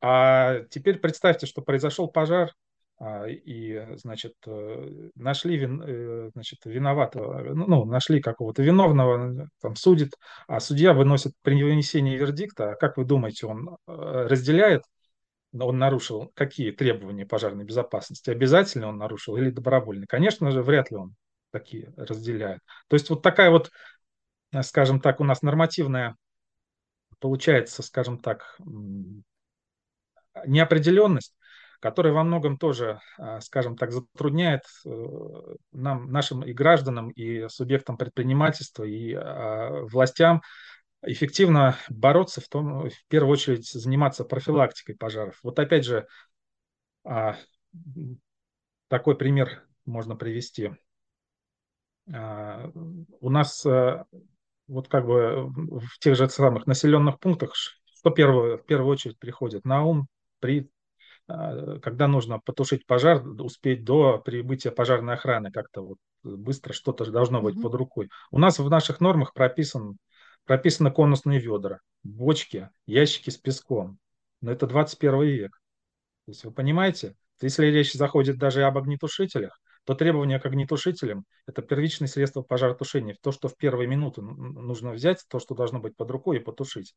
А 0.00 0.60
теперь 0.70 0.98
представьте, 0.98 1.46
что 1.46 1.60
произошел 1.60 2.08
пожар, 2.08 2.50
а, 2.50 2.54
и, 3.02 3.86
значит, 3.96 4.34
э, 4.46 5.10
нашли 5.16 5.56
вин, 5.56 5.82
э, 5.82 6.30
значит, 6.32 6.60
виноватого, 6.64 7.42
ну, 7.54 7.66
ну, 7.66 7.84
нашли 7.84 8.20
какого-то 8.20 8.62
виновного, 8.62 9.48
там, 9.60 9.74
судит, 9.76 10.12
а 10.46 10.60
судья 10.60 10.94
выносит 10.94 11.32
при 11.42 11.62
вынесении 11.62 12.16
вердикта, 12.16 12.76
как 12.78 12.96
вы 12.96 13.04
думаете, 13.04 13.46
он 13.46 13.76
э, 13.86 13.92
разделяет 14.28 14.84
он 15.56 15.78
нарушил 15.78 16.32
какие 16.34 16.72
требования 16.72 17.26
пожарной 17.26 17.64
безопасности? 17.64 18.28
Обязательно 18.28 18.88
он 18.88 18.98
нарушил 18.98 19.36
или 19.36 19.50
добровольно? 19.50 20.04
Конечно 20.04 20.50
же, 20.50 20.62
вряд 20.62 20.90
ли 20.90 20.96
он 20.96 21.14
такие 21.52 21.92
разделяет. 21.96 22.60
То 22.88 22.94
есть 22.94 23.08
вот 23.08 23.22
такая 23.22 23.50
вот, 23.50 23.70
скажем 24.62 25.00
так, 25.00 25.20
у 25.20 25.24
нас 25.24 25.42
нормативная 25.42 26.16
получается, 27.20 27.84
скажем 27.84 28.18
так, 28.18 28.58
неопределенность, 30.44 31.36
которая 31.84 32.14
во 32.14 32.24
многом 32.24 32.56
тоже, 32.56 32.98
а, 33.18 33.42
скажем 33.42 33.76
так, 33.76 33.92
затрудняет 33.92 34.62
э, 34.86 34.88
нам, 35.72 36.10
нашим 36.10 36.42
и 36.42 36.54
гражданам, 36.54 37.10
и 37.10 37.46
субъектам 37.48 37.98
предпринимательства, 37.98 38.84
и 38.84 39.12
а, 39.12 39.82
властям 39.82 40.40
эффективно 41.02 41.76
бороться, 41.90 42.40
в, 42.40 42.48
том, 42.48 42.88
в 42.88 43.06
первую 43.08 43.32
очередь 43.32 43.70
заниматься 43.70 44.24
профилактикой 44.24 44.96
пожаров. 44.96 45.38
Вот 45.42 45.58
опять 45.58 45.84
же, 45.84 46.06
а, 47.04 47.36
такой 48.88 49.14
пример 49.14 49.68
можно 49.84 50.16
привести. 50.16 50.70
У 52.06 53.30
нас 53.30 53.62
вот 53.62 54.88
как 54.88 55.04
бы 55.04 55.50
в 55.50 55.98
тех 55.98 56.16
же 56.16 56.30
самых 56.30 56.66
населенных 56.66 57.20
пунктах, 57.20 57.54
что 57.54 58.08
первое, 58.08 58.56
в 58.56 58.64
первую 58.64 58.90
очередь 58.90 59.18
приходит 59.18 59.66
на 59.66 59.84
ум 59.84 60.06
при 60.40 60.70
когда 61.26 62.06
нужно 62.06 62.38
потушить 62.38 62.86
пожар, 62.86 63.26
успеть 63.26 63.84
до 63.84 64.18
прибытия 64.18 64.70
пожарной 64.70 65.14
охраны 65.14 65.50
как-то 65.50 65.82
вот 65.82 65.98
быстро 66.22 66.72
что-то 66.72 67.10
должно 67.10 67.40
быть 67.40 67.56
mm-hmm. 67.56 67.62
под 67.62 67.74
рукой. 67.74 68.10
У 68.30 68.38
нас 68.38 68.58
в 68.58 68.68
наших 68.68 69.00
нормах 69.00 69.32
прописан, 69.32 69.96
прописаны 70.44 70.90
конусные 70.90 71.40
ведра, 71.40 71.78
бочки, 72.02 72.70
ящики 72.86 73.30
с 73.30 73.38
песком. 73.38 73.98
Но 74.40 74.50
это 74.52 74.66
21 74.66 75.22
век. 75.22 75.60
То 76.26 76.30
есть 76.30 76.44
вы 76.44 76.52
понимаете, 76.52 77.16
если 77.40 77.66
речь 77.66 77.92
заходит 77.92 78.38
даже 78.38 78.64
об 78.64 78.78
огнетушителях, 78.78 79.60
то 79.84 79.94
требования 79.94 80.38
к 80.38 80.46
огнетушителям– 80.46 81.24
это 81.46 81.60
первичные 81.60 82.08
средства 82.08 82.42
пожаротушения. 82.42 83.16
То, 83.20 83.32
что 83.32 83.48
в 83.48 83.56
первые 83.56 83.86
минуты 83.86 84.22
нужно 84.22 84.92
взять, 84.92 85.24
то, 85.28 85.38
что 85.38 85.54
должно 85.54 85.78
быть 85.78 85.96
под 85.96 86.10
рукой 86.10 86.38
и 86.38 86.40
потушить. 86.40 86.94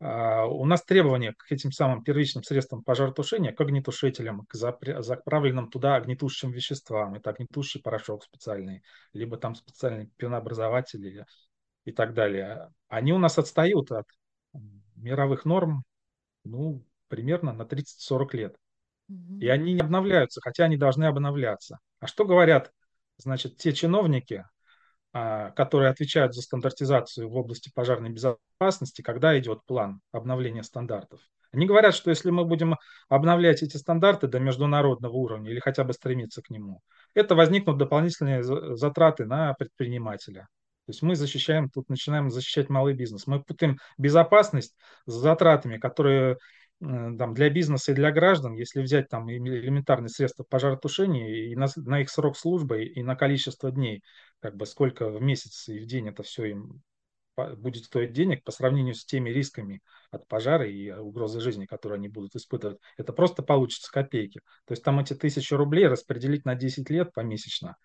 А, 0.00 0.46
у 0.46 0.64
нас 0.64 0.82
требования 0.82 1.34
к 1.34 1.52
этим 1.52 1.72
самым 1.72 2.02
первичным 2.02 2.42
средствам 2.42 2.82
пожаротушения, 2.82 3.52
к 3.52 3.60
огнетушителям, 3.60 4.46
к 4.46 4.54
заправленным 4.54 5.70
туда 5.70 5.96
огнетушащим 5.96 6.50
веществам. 6.50 7.14
Это 7.14 7.30
огнетушащий 7.30 7.80
порошок 7.80 8.24
специальный, 8.24 8.82
либо 9.12 9.36
там 9.36 9.54
специальный 9.54 10.10
пенообразователь 10.16 11.24
и 11.84 11.92
так 11.92 12.14
далее. 12.14 12.72
Они 12.88 13.12
у 13.12 13.18
нас 13.18 13.38
отстают 13.38 13.92
от 13.92 14.06
мировых 14.96 15.44
норм 15.44 15.84
ну, 16.44 16.84
примерно 17.08 17.52
на 17.52 17.62
30-40 17.62 18.36
лет. 18.36 18.56
И 19.40 19.48
они 19.48 19.74
не 19.74 19.80
обновляются, 19.80 20.40
хотя 20.40 20.64
они 20.64 20.76
должны 20.76 21.04
обновляться. 21.04 21.78
А 21.98 22.06
что 22.06 22.24
говорят, 22.24 22.72
значит, 23.16 23.56
те 23.56 23.72
чиновники, 23.72 24.44
которые 25.12 25.90
отвечают 25.90 26.34
за 26.34 26.42
стандартизацию 26.42 27.28
в 27.28 27.36
области 27.36 27.70
пожарной 27.74 28.10
безопасности, 28.10 29.02
когда 29.02 29.38
идет 29.38 29.64
план 29.66 30.00
обновления 30.12 30.62
стандартов? 30.62 31.20
Они 31.52 31.66
говорят, 31.66 31.94
что 31.94 32.10
если 32.10 32.30
мы 32.30 32.44
будем 32.44 32.76
обновлять 33.08 33.62
эти 33.62 33.76
стандарты 33.76 34.28
до 34.28 34.38
международного 34.38 35.12
уровня 35.14 35.50
или 35.50 35.58
хотя 35.58 35.82
бы 35.82 35.92
стремиться 35.92 36.42
к 36.42 36.50
нему, 36.50 36.80
это 37.14 37.34
возникнут 37.34 37.76
дополнительные 37.78 38.42
затраты 38.42 39.26
на 39.26 39.54
предпринимателя. 39.54 40.42
То 40.86 40.92
есть 40.92 41.02
мы 41.02 41.16
защищаем, 41.16 41.68
тут 41.68 41.88
начинаем 41.88 42.30
защищать 42.30 42.68
малый 42.68 42.94
бизнес. 42.94 43.26
Мы 43.26 43.42
путаем 43.42 43.78
безопасность 43.98 44.74
с 45.06 45.12
затратами, 45.12 45.76
которые 45.76 46.38
там, 46.80 47.34
для 47.34 47.50
бизнеса 47.50 47.92
и 47.92 47.94
для 47.94 48.10
граждан, 48.10 48.54
если 48.54 48.80
взять 48.80 49.08
там 49.08 49.30
элементарные 49.30 50.08
средства 50.08 50.44
пожаротушения 50.44 51.50
и 51.50 51.54
на, 51.54 51.66
на 51.76 52.00
их 52.00 52.10
срок 52.10 52.36
службы 52.36 52.84
и 52.84 53.02
на 53.02 53.16
количество 53.16 53.70
дней, 53.70 54.02
как 54.40 54.56
бы 54.56 54.64
сколько 54.64 55.10
в 55.10 55.20
месяц 55.20 55.68
и 55.68 55.78
в 55.78 55.86
день 55.86 56.08
это 56.08 56.22
все 56.22 56.46
им 56.46 56.82
будет 57.56 57.84
стоить 57.84 58.12
денег 58.12 58.44
по 58.44 58.52
сравнению 58.52 58.94
с 58.94 59.04
теми 59.04 59.30
рисками 59.30 59.80
от 60.10 60.26
пожара 60.26 60.68
и 60.68 60.90
угрозы 60.90 61.40
жизни, 61.40 61.66
которые 61.66 61.96
они 61.96 62.08
будут 62.08 62.34
испытывать, 62.34 62.78
это 62.96 63.12
просто 63.12 63.42
получится 63.42 63.90
копейки. 63.90 64.40
То 64.66 64.72
есть 64.72 64.82
там 64.82 65.00
эти 65.00 65.14
тысячи 65.14 65.54
рублей 65.54 65.86
распределить 65.86 66.44
на 66.44 66.54
10 66.54 66.90
лет 66.90 67.12
помесячно, 67.12 67.76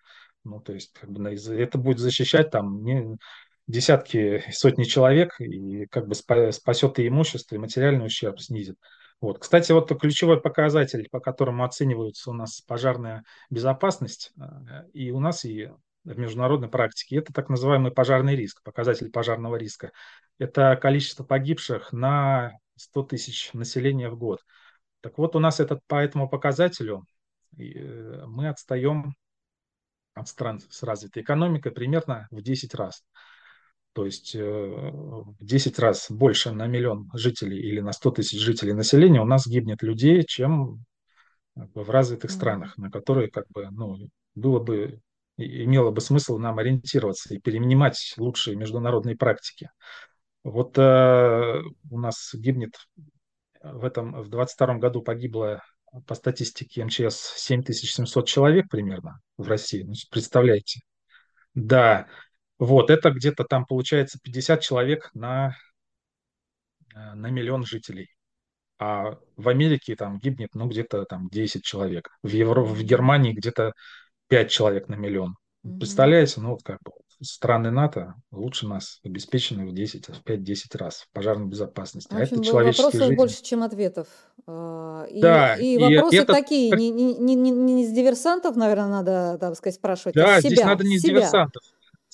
ну, 0.44 0.60
то 0.60 0.72
есть 0.72 0.92
как 0.92 1.10
бы, 1.10 1.28
это 1.30 1.78
будет 1.78 1.98
защищать 1.98 2.50
там 2.50 2.82
не, 2.82 3.16
десятки, 3.66 4.44
сотни 4.50 4.84
человек 4.84 5.40
и 5.40 5.86
как 5.86 6.06
бы 6.06 6.14
спасет 6.14 6.98
и 6.98 7.08
имущество, 7.08 7.54
и 7.54 7.58
материальный 7.58 8.06
ущерб 8.06 8.40
снизит. 8.40 8.78
Вот. 9.20 9.38
Кстати, 9.38 9.72
вот 9.72 9.88
ключевой 9.98 10.40
показатель, 10.40 11.08
по 11.10 11.20
которому 11.20 11.64
оценивается 11.64 12.30
у 12.30 12.34
нас 12.34 12.60
пожарная 12.60 13.24
безопасность 13.48 14.32
э, 14.38 14.88
и 14.92 15.10
у 15.10 15.20
нас, 15.20 15.44
и 15.44 15.70
в 16.04 16.18
международной 16.18 16.68
практике, 16.68 17.16
это 17.16 17.32
так 17.32 17.48
называемый 17.48 17.90
пожарный 17.90 18.36
риск, 18.36 18.62
показатель 18.62 19.10
пожарного 19.10 19.56
риска. 19.56 19.90
Это 20.38 20.76
количество 20.76 21.24
погибших 21.24 21.92
на 21.92 22.52
100 22.76 23.02
тысяч 23.04 23.52
населения 23.54 24.10
в 24.10 24.18
год. 24.18 24.44
Так 25.00 25.18
вот, 25.18 25.34
у 25.34 25.40
нас 25.40 25.60
этот, 25.60 25.80
по 25.86 25.96
этому 25.96 26.28
показателю 26.28 27.06
э, 27.58 28.24
мы 28.26 28.48
отстаем 28.48 29.14
от 30.14 30.28
стран 30.28 30.60
с 30.60 30.82
развитой 30.82 31.22
экономикой 31.22 31.72
примерно 31.72 32.28
в 32.30 32.40
10 32.42 32.74
раз. 32.74 33.04
То 33.96 34.04
есть 34.04 34.34
э, 34.34 34.42
в 34.42 35.34
10 35.40 35.78
раз 35.78 36.10
больше 36.10 36.52
на 36.52 36.66
миллион 36.66 37.08
жителей 37.14 37.58
или 37.58 37.80
на 37.80 37.92
100 37.92 38.10
тысяч 38.10 38.38
жителей 38.38 38.74
населения 38.74 39.22
у 39.22 39.24
нас 39.24 39.46
гибнет 39.46 39.82
людей, 39.82 40.22
чем 40.24 40.84
в 41.54 41.88
развитых 41.88 42.30
странах, 42.30 42.76
на 42.76 42.90
которые 42.90 43.30
как 43.30 43.46
бы, 43.48 43.70
ну, 43.70 43.96
было 44.34 44.60
бы, 44.60 45.00
имело 45.38 45.92
бы 45.92 46.02
смысл 46.02 46.36
нам 46.36 46.58
ориентироваться 46.58 47.32
и 47.32 47.38
перенимать 47.38 48.12
лучшие 48.18 48.54
международные 48.54 49.16
практики. 49.16 49.70
Вот 50.44 50.76
э, 50.76 51.62
у 51.90 51.98
нас 51.98 52.34
гибнет 52.34 52.74
в 53.62 53.82
этом, 53.82 54.12
в 54.20 54.28
22 54.28 54.74
году 54.74 55.00
погибло 55.00 55.62
по 56.06 56.14
статистике 56.14 56.84
МЧС 56.84 57.32
7700 57.38 58.28
человек 58.28 58.68
примерно 58.68 59.20
в 59.38 59.48
России. 59.48 59.84
Ну, 59.84 59.94
представляете? 60.10 60.80
Да, 61.54 62.08
вот, 62.58 62.90
это 62.90 63.10
где-то 63.10 63.44
там 63.44 63.66
получается 63.66 64.18
50 64.22 64.60
человек 64.62 65.10
на, 65.14 65.56
э, 66.94 67.14
на 67.14 67.30
миллион 67.30 67.64
жителей. 67.64 68.08
А 68.78 69.16
в 69.36 69.48
Америке 69.48 69.96
там 69.96 70.18
гибнет, 70.18 70.54
ну, 70.54 70.68
где-то 70.68 71.04
там 71.04 71.28
10 71.28 71.62
человек. 71.64 72.08
В, 72.22 72.28
Евро... 72.28 72.62
в 72.62 72.82
Германии 72.82 73.32
где-то 73.32 73.72
5 74.28 74.50
человек 74.50 74.88
на 74.88 74.94
миллион. 74.94 75.36
Представляете, 75.62 76.40
ну, 76.40 76.50
вот 76.50 76.62
как 76.62 76.78
бы 76.82 76.92
страны 77.22 77.70
НАТО 77.70 78.14
лучше 78.30 78.66
нас 78.66 79.00
обеспечены 79.02 79.66
в 79.66 79.74
10, 79.74 80.08
в 80.08 80.22
5-10 80.22 80.78
раз 80.78 81.00
в 81.00 81.12
пожарной 81.12 81.46
безопасности. 81.48 82.12
В 82.12 82.16
общем, 82.16 82.36
а 82.36 82.40
это 82.40 82.44
человеческие 82.44 82.84
вопросов 82.84 83.06
жизни. 83.06 83.16
больше, 83.16 83.42
чем 83.42 83.62
ответов. 83.62 84.06
А, 84.46 85.04
и, 85.04 85.20
да, 85.20 85.56
и, 85.56 85.74
и 85.74 85.78
вопросы 85.78 86.18
это... 86.18 86.34
такие, 86.34 86.70
не, 86.70 86.90
не, 86.90 87.34
не, 87.34 87.50
не 87.50 87.84
из 87.84 87.90
диверсантов, 87.92 88.56
наверное, 88.56 88.88
надо, 88.88 89.38
так 89.40 89.56
сказать, 89.56 89.76
спрашивать, 89.76 90.16
а 90.16 90.20
да, 90.20 90.36
а 90.36 90.40
себя. 90.40 90.50
здесь 90.50 90.64
надо 90.64 90.84
не 90.84 90.96
из 90.96 91.02
себя. 91.02 91.20
диверсантов 91.20 91.62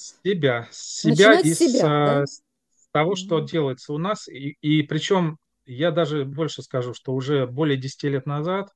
себя, 0.02 0.68
себя 0.70 1.40
и 1.40 1.54
себя, 1.54 1.78
с, 1.78 1.80
да? 1.80 2.26
с 2.26 2.42
того, 2.90 3.16
что 3.16 3.38
mm-hmm. 3.38 3.46
делается 3.46 3.92
у 3.92 3.98
нас. 3.98 4.28
И, 4.28 4.56
и 4.60 4.82
причем 4.82 5.38
я 5.64 5.90
даже 5.90 6.24
больше 6.24 6.62
скажу, 6.62 6.94
что 6.94 7.14
уже 7.14 7.46
более 7.46 7.76
10 7.76 8.02
лет 8.04 8.26
назад, 8.26 8.70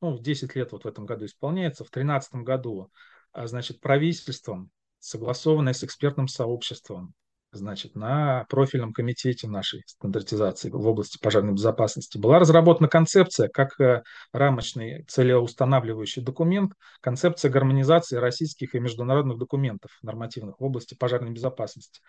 ну, 0.00 0.18
10 0.18 0.54
лет 0.54 0.72
вот 0.72 0.84
в 0.84 0.88
этом 0.88 1.06
году 1.06 1.26
исполняется, 1.26 1.84
в 1.84 1.90
2013 1.90 2.34
году, 2.36 2.90
а, 3.32 3.46
значит, 3.46 3.80
правительством, 3.80 4.70
согласованное 5.00 5.72
с 5.72 5.82
экспертным 5.82 6.28
сообществом, 6.28 7.14
значит, 7.52 7.94
на 7.94 8.44
профильном 8.48 8.92
комитете 8.92 9.48
нашей 9.48 9.82
стандартизации 9.86 10.70
в 10.70 10.86
области 10.86 11.18
пожарной 11.18 11.54
безопасности 11.54 12.18
была 12.18 12.38
разработана 12.38 12.88
концепция 12.88 13.48
как 13.48 13.80
э, 13.80 14.02
рамочный 14.32 15.04
целеустанавливающий 15.08 16.22
документ, 16.22 16.72
концепция 17.00 17.50
гармонизации 17.50 18.16
российских 18.16 18.74
и 18.74 18.80
международных 18.80 19.38
документов 19.38 19.90
нормативных 20.02 20.60
в 20.60 20.64
области 20.64 20.94
пожарной 20.94 21.30
безопасности. 21.30 22.00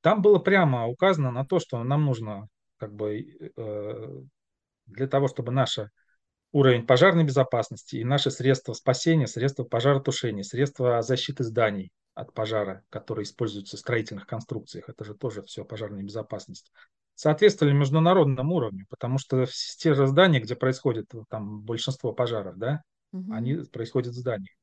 Там 0.00 0.22
было 0.22 0.38
прямо 0.38 0.86
указано 0.86 1.30
на 1.30 1.44
то, 1.44 1.58
что 1.58 1.82
нам 1.82 2.04
нужно 2.04 2.48
как 2.78 2.94
бы 2.94 3.20
э, 3.56 4.20
для 4.86 5.06
того, 5.06 5.28
чтобы 5.28 5.52
наша 5.52 5.90
уровень 6.52 6.86
пожарной 6.86 7.24
безопасности 7.24 7.96
и 7.96 8.04
наши 8.04 8.30
средства 8.30 8.72
спасения, 8.72 9.26
средства 9.26 9.64
пожаротушения, 9.64 10.42
средства 10.42 11.02
защиты 11.02 11.44
зданий 11.44 11.92
от 12.14 12.32
пожара, 12.32 12.82
которые 12.90 13.24
используются 13.24 13.76
в 13.76 13.80
строительных 13.80 14.26
конструкциях. 14.26 14.88
Это 14.88 15.04
же 15.04 15.14
тоже 15.14 15.42
все 15.42 15.64
пожарная 15.64 16.02
безопасность. 16.02 16.72
Соответствовали 17.14 17.72
международному 17.74 18.54
уровню, 18.54 18.86
потому 18.88 19.18
что 19.18 19.46
те 19.78 19.94
же 19.94 20.06
здания, 20.06 20.40
где 20.40 20.56
происходит 20.56 21.10
там 21.28 21.62
большинство 21.62 22.12
пожаров, 22.12 22.56
да, 22.56 22.82
угу. 23.12 23.32
они 23.32 23.56
происходят 23.72 24.14
в 24.14 24.18
зданиях. 24.18 24.56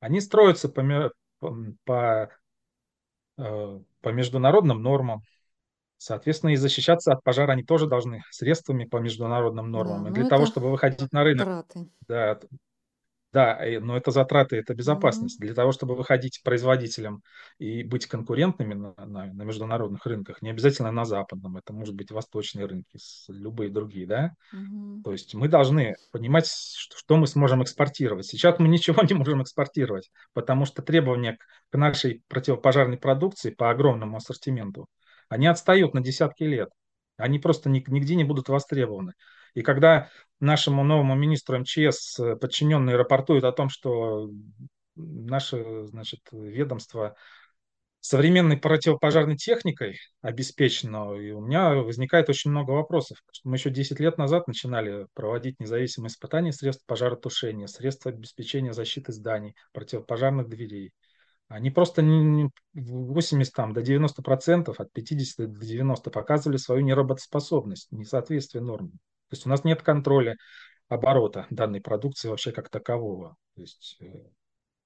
Они 0.00 0.20
строятся 0.20 0.68
по, 0.68 1.12
по, 1.38 1.56
по, 1.84 2.30
э, 3.38 3.80
по 4.00 4.08
международным 4.08 4.82
нормам, 4.82 5.22
Соответственно, 6.04 6.50
и 6.50 6.56
защищаться 6.56 7.12
от 7.12 7.22
пожара 7.22 7.52
они 7.52 7.62
тоже 7.62 7.86
должны 7.86 8.24
средствами 8.30 8.86
по 8.86 8.96
международным 8.96 9.70
нормам. 9.70 10.02
Да, 10.02 10.08
И 10.08 10.10
ну 10.10 10.16
для 10.16 10.24
того, 10.28 10.46
чтобы 10.46 10.68
выходить 10.68 11.12
на 11.12 11.22
рынок, 11.22 11.46
траты. 11.46 11.88
да, 12.08 12.40
да, 13.32 13.64
э, 13.64 13.78
но 13.78 13.96
это 13.96 14.10
затраты, 14.10 14.56
это 14.56 14.74
безопасность. 14.74 15.38
Для 15.38 15.54
того, 15.54 15.70
чтобы 15.70 15.94
выходить 15.94 16.40
производителем 16.42 17.22
и 17.58 17.84
быть 17.84 18.06
конкурентными 18.06 18.74
на, 18.74 18.94
на- 18.98 19.32
на 19.32 19.42
международных 19.44 20.04
рынках, 20.04 20.42
не 20.42 20.50
обязательно 20.50 20.90
на 20.90 21.04
западном, 21.04 21.56
это 21.56 21.72
может 21.72 21.94
быть 21.94 22.10
восточные 22.10 22.66
рынки, 22.66 22.98
любые 23.28 23.70
другие, 23.70 24.08
да. 24.08 24.32
Мгм. 24.52 25.04
То 25.04 25.12
есть 25.12 25.34
мы 25.34 25.46
должны 25.46 25.94
понимать, 26.10 26.48
что, 26.48 26.98
что 26.98 27.16
мы 27.16 27.28
сможем 27.28 27.62
экспортировать. 27.62 28.26
Сейчас 28.26 28.58
мы 28.58 28.66
ничего 28.66 29.02
не 29.04 29.14
можем 29.14 29.40
экспортировать, 29.40 30.10
потому 30.32 30.64
что 30.64 30.82
требования 30.82 31.38
к 31.70 31.78
нашей 31.78 32.22
противопожарной 32.26 32.98
продукции 32.98 33.50
по 33.50 33.70
огромному 33.70 34.16
ассортименту, 34.16 34.88
они 35.32 35.46
отстают 35.46 35.94
на 35.94 36.00
десятки 36.00 36.44
лет. 36.44 36.68
Они 37.16 37.38
просто 37.38 37.70
ни- 37.70 37.84
нигде 37.88 38.14
не 38.16 38.24
будут 38.24 38.48
востребованы. 38.48 39.14
И 39.54 39.62
когда 39.62 40.10
нашему 40.40 40.84
новому 40.84 41.14
министру 41.14 41.58
МЧС 41.58 42.18
э, 42.20 42.36
подчиненные 42.36 42.96
рапортуют 42.96 43.44
о 43.44 43.52
том, 43.52 43.68
что 43.68 44.30
наше, 44.94 45.86
значит, 45.86 46.20
ведомство 46.32 47.16
современной 48.00 48.56
противопожарной 48.56 49.36
техникой 49.36 49.98
обеспечено, 50.22 51.14
и 51.14 51.30
у 51.30 51.40
меня 51.40 51.70
возникает 51.74 52.28
очень 52.28 52.50
много 52.50 52.72
вопросов. 52.72 53.18
Мы 53.44 53.56
еще 53.56 53.70
10 53.70 54.00
лет 54.00 54.18
назад 54.18 54.48
начинали 54.48 55.06
проводить 55.14 55.60
независимые 55.60 56.08
испытания 56.08 56.52
средств 56.52 56.84
пожаротушения, 56.86 57.68
средств 57.68 58.06
обеспечения 58.06 58.72
защиты 58.72 59.12
зданий, 59.12 59.54
противопожарных 59.72 60.48
дверей. 60.48 60.92
Они 61.52 61.70
просто 61.70 62.02
не, 62.02 62.22
не- 62.22 62.50
в 62.74 63.12
80 63.12 63.54
там, 63.54 63.72
до 63.74 63.82
90 63.82 64.22
процентов, 64.22 64.80
от 64.80 64.90
50 64.92 65.46
до 65.46 65.64
90 65.66 66.10
показывали 66.10 66.56
свою 66.56 66.82
неработоспособность, 66.82 67.92
несоответствие 67.92 68.62
нормам. 68.62 68.92
То 69.28 69.34
есть 69.36 69.46
у 69.46 69.48
нас 69.50 69.64
нет 69.64 69.82
контроля 69.82 70.36
оборота 70.88 71.46
данной 71.50 71.80
продукции 71.80 72.28
вообще 72.28 72.52
как 72.52 72.70
такового. 72.70 73.36
То 73.54 73.60
есть 73.60 73.96
э, 74.00 74.06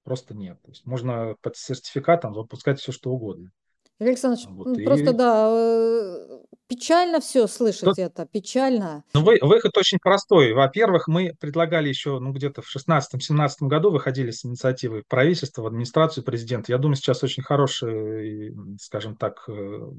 просто 0.03 0.35
нет. 0.35 0.61
То 0.61 0.69
есть 0.71 0.85
можно 0.85 1.35
под 1.41 1.55
сертификатом 1.55 2.33
выпускать 2.33 2.79
все, 2.79 2.91
что 2.91 3.11
угодно. 3.11 3.51
Юрий 3.99 4.11
Александрович, 4.11 4.45
Вот. 4.49 4.67
м, 4.67 4.85
просто 4.85 5.11
И 5.11 5.13
да, 5.13 5.49
э, 5.51 6.36
печально 6.67 7.19
все 7.19 7.47
слышать 7.47 7.97
это, 7.97 8.25
печально. 8.25 9.03
ну, 9.13 9.23
вы- 9.23 9.39
выход 9.41 9.77
очень 9.77 9.99
простой. 9.99 10.53
Во-первых, 10.53 11.07
мы 11.07 11.33
предлагали 11.39 11.89
еще, 11.89 12.19
ну, 12.19 12.31
где-то 12.31 12.61
в 12.61 12.67
шестнадцатом-семнадцатом 12.67 13.67
году 13.67 13.89
выходили 13.89 14.31
с 14.31 14.45
инициативой 14.45 15.03
правительства 15.07 15.63
в 15.63 15.67
администрацию 15.67 16.23
президента. 16.23 16.71
Я 16.71 16.77
думаю, 16.77 16.95
сейчас 16.95 17.23
очень 17.23 17.43
хороший, 17.43 18.53
скажем 18.79 19.15
так, 19.15 19.43
э, 19.47 19.91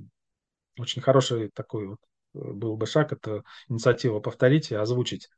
очень 0.78 1.02
хороший 1.02 1.50
такой 1.54 1.88
вот 1.88 1.98
э, 2.34 2.38
был 2.38 2.76
бы 2.76 2.86
шаг, 2.86 3.12
это 3.12 3.42
инициатива 3.68 4.20
повторить 4.20 4.70
и 4.70 4.74
озвучить. 4.74 5.28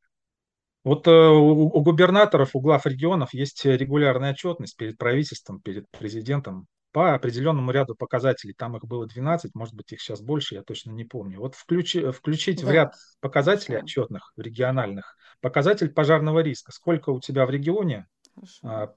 Вот 0.82 1.06
э, 1.06 1.10
у, 1.10 1.68
у 1.68 1.82
губернаторов, 1.82 2.50
у 2.54 2.60
глав 2.60 2.86
регионов 2.86 3.34
есть 3.34 3.64
регулярная 3.64 4.32
отчетность 4.32 4.76
перед 4.76 4.98
правительством, 4.98 5.60
перед 5.60 5.88
президентом 5.90 6.66
по 6.92 7.14
определенному 7.14 7.70
ряду 7.70 7.94
показателей. 7.94 8.54
Там 8.54 8.76
их 8.76 8.84
было 8.84 9.06
12, 9.06 9.54
может 9.54 9.74
быть, 9.74 9.92
их 9.92 10.00
сейчас 10.00 10.20
больше, 10.20 10.56
я 10.56 10.62
точно 10.62 10.90
не 10.92 11.04
помню. 11.04 11.38
Вот 11.40 11.54
включи, 11.54 12.10
включить 12.10 12.62
в 12.62 12.70
ряд 12.70 12.92
Да, 12.92 12.98
показателей 13.20 13.76
хорошо, 13.76 13.84
отчетных, 13.84 14.32
региональных, 14.36 15.16
показатель 15.40 15.90
пожарного 15.90 16.40
риска. 16.40 16.72
Сколько 16.72 17.10
у 17.10 17.20
тебя 17.20 17.46
в 17.46 17.50
регионе 17.50 18.06
хорошо. 18.34 18.68
а, 18.68 18.94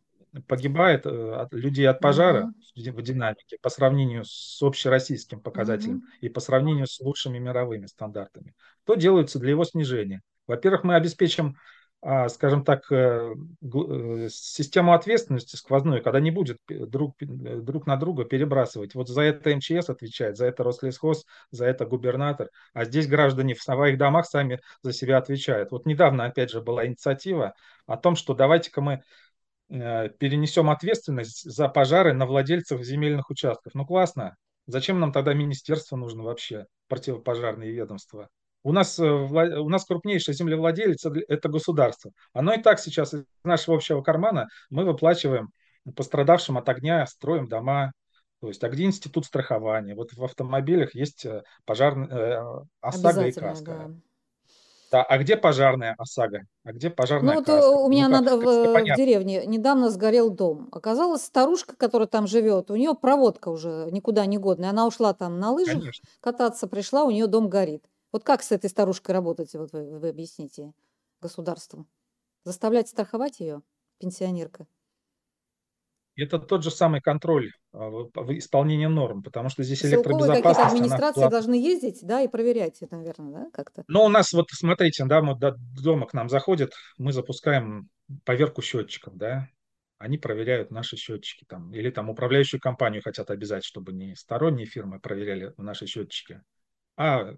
погибает 0.47 1.05
э, 1.05 1.33
от 1.35 1.53
людей 1.53 1.87
от 1.87 1.99
пожара 1.99 2.43
Мгм, 2.43 2.55
в 2.75 2.79
ди- 2.79 2.89
в 2.91 3.01
динамике 3.01 3.57
по 3.61 3.69
сравнению 3.69 4.23
с 4.25 4.61
общероссийским 4.61 5.39
показателем 5.41 5.97
мгм. 5.97 6.07
и 6.21 6.29
по 6.29 6.39
сравнению 6.39 6.87
с 6.87 6.99
лучшими 6.99 7.37
мировыми 7.37 7.85
стандартами, 7.85 8.55
то 8.85 8.95
делается 8.95 9.39
для 9.39 9.51
его 9.51 9.63
снижения. 9.63 10.21
Во-первых, 10.47 10.83
мы 10.83 10.95
обеспечим, 10.95 11.55
скажем 12.27 12.65
так, 12.65 12.91
э, 12.91 13.33
э, 13.61 14.27
систему 14.29 14.93
ответственности 14.93 15.55
сквозную, 15.55 16.03
когда 16.03 16.19
не 16.19 16.31
будет 16.31 16.57
друг, 16.67 17.15
э, 17.21 17.25
друг 17.25 17.87
на 17.87 17.95
друга 17.95 18.25
перебрасывать. 18.25 18.93
Вот 18.93 19.07
за 19.07 19.21
это 19.21 19.55
МЧС 19.55 19.89
отвечает, 19.89 20.35
за 20.35 20.47
это 20.47 20.63
Рослесхоз, 20.63 21.25
за 21.51 21.65
это 21.65 21.85
губернатор, 21.85 22.49
а 22.73 22.83
здесь 22.83 23.07
граждане 23.07 23.53
в 23.53 23.63
своих 23.63 23.97
домах 23.97 24.25
сами 24.25 24.59
за 24.81 24.91
себя 24.91 25.17
отвечают. 25.17 25.71
Вот 25.71 25.85
недавно, 25.85 26.25
опять 26.25 26.51
же, 26.51 26.61
была 26.61 26.85
инициатива 26.85 27.53
о 27.85 27.95
том, 27.95 28.17
что 28.17 28.33
давайте-ка 28.33 28.81
мы 28.81 29.01
перенесем 29.69 30.69
ответственность 30.69 31.49
за 31.49 31.69
пожары 31.69 32.13
на 32.13 32.25
владельцев 32.25 32.83
земельных 32.83 33.29
участков. 33.29 33.73
Ну 33.73 33.85
классно. 33.85 34.35
Зачем 34.67 34.99
нам 34.99 35.11
тогда 35.13 35.33
министерство 35.33 35.95
нужно 35.95 36.23
вообще, 36.23 36.67
противопожарные 36.89 37.71
ведомства? 37.71 38.29
У 38.63 38.71
нас, 38.71 38.97
э, 38.97 39.03
у 39.03 39.69
нас 39.69 39.85
крупнейший 39.85 40.33
землевладелец– 40.33 41.05
это 41.05 41.49
государство. 41.49 42.11
Оно 42.33 42.53
и 42.53 42.61
так 42.61 42.79
сейчас 42.79 43.13
из 43.13 43.23
нашего 43.43 43.75
общего 43.75 44.01
кармана 44.01 44.47
мы 44.69 44.85
выплачиваем 44.85 45.49
пострадавшим 45.95 46.57
от 46.57 46.69
огня, 46.69 47.05
строим 47.05 47.47
дома. 47.47 47.91
То 48.39 48.47
есть, 48.47 48.63
а 48.63 48.69
где 48.69 48.83
институт 48.83 49.25
страхования? 49.25 49.95
Вот 49.95 50.13
в 50.13 50.23
автомобилях 50.23 50.95
есть 50.95 51.25
э, 51.25 51.43
пожарная 51.65 52.07
э, 52.09 52.41
ОСАГО 52.81 53.27
и 53.27 53.31
КАСКО. 53.31 53.65
да. 53.65 53.89
Да, 54.91 55.01
а 55.01 55.17
где 55.17 55.35
пожарная 55.35 55.95
ОСАГО? 55.97 56.41
А 56.63 56.71
где 56.71 56.89
Ну 56.89 56.95
пожарная 56.95 57.35
вот 57.35 57.49
э, 57.49 57.51
КАСКО? 57.51 57.69
у 57.69 57.83
Ну 57.83 57.89
меня 57.89 58.09
как, 58.09 58.11
надо 58.11 58.37
в, 58.37 58.43
в 58.43 58.95
деревне 58.95 59.45
недавно 59.45 59.89
сгорел 59.89 60.29
дом. 60.29 60.69
Оказалось, 60.71 61.23
старушка, 61.23 61.75
которая 61.75 62.07
там 62.07 62.27
живет, 62.27 62.69
у 62.69 62.75
нее 62.75 62.93
проводка 62.93 63.49
уже 63.49 63.89
никуда 63.91 64.25
не 64.25 64.37
годная. 64.37 64.69
Она 64.69 64.85
ушла 64.85 65.13
там 65.13 65.39
на 65.39 65.51
лыжах 65.51 65.79
Конечно. 65.79 66.07
кататься, 66.21 66.67
пришла, 66.67 67.05
у 67.05 67.11
нее 67.11 67.27
дом 67.27 67.49
горит. 67.49 67.83
Вот 68.13 68.23
как 68.23 68.43
с 68.43 68.51
этой 68.51 68.69
старушкой 68.69 69.15
работать, 69.15 69.53
вот 69.55 69.73
вы, 69.73 69.97
вы 69.99 70.09
объясните 70.09 70.71
государству? 71.19 71.87
Заставлять 72.43 72.87
страховать 72.87 73.39
ее, 73.39 73.63
пенсионерка? 73.97 74.67
Это 76.15 76.37
тот 76.37 76.63
же 76.63 76.69
самый 76.69 77.01
контроль 77.01 77.51
а, 77.71 77.89
исполнении 78.37 78.85
норм, 78.85 79.23
потому 79.23 79.49
что 79.49 79.63
здесь 79.63 79.81
какие-то 79.81 80.11
электробезопасность, 80.11 80.59
она 80.59 80.67
администрации 80.67 81.21
платная. 81.21 81.29
должны 81.31 81.53
ездить, 81.55 81.99
да, 82.03 82.21
и 82.21 82.27
проверять 82.27 82.79
наверное, 82.91 83.31
да, 83.31 83.49
как-то? 83.51 83.83
Но 83.87 84.05
у 84.05 84.09
нас, 84.09 84.31
вот 84.31 84.45
смотрите, 84.51 85.05
да, 85.05 85.23
мы 85.23 85.35
до 85.35 85.55
дома 85.57 86.05
к 86.05 86.13
нам 86.13 86.29
заходят, 86.29 86.71
мы 86.99 87.13
запускаем 87.13 87.89
поверку 88.25 88.61
счетчиков, 88.61 89.15
да, 89.17 89.47
они 89.97 90.19
проверяют 90.19 90.69
наши 90.69 90.97
счетчики 90.97 91.45
там, 91.45 91.73
или 91.73 91.89
там 91.89 92.11
управляющую 92.11 92.61
компанию 92.61 93.01
хотят 93.01 93.31
обязать, 93.31 93.63
чтобы 93.63 93.91
не 93.91 94.15
сторонние 94.15 94.67
фирмы 94.67 94.99
проверяли 94.99 95.53
наши 95.57 95.87
счетчики, 95.87 96.43
а 96.95 97.33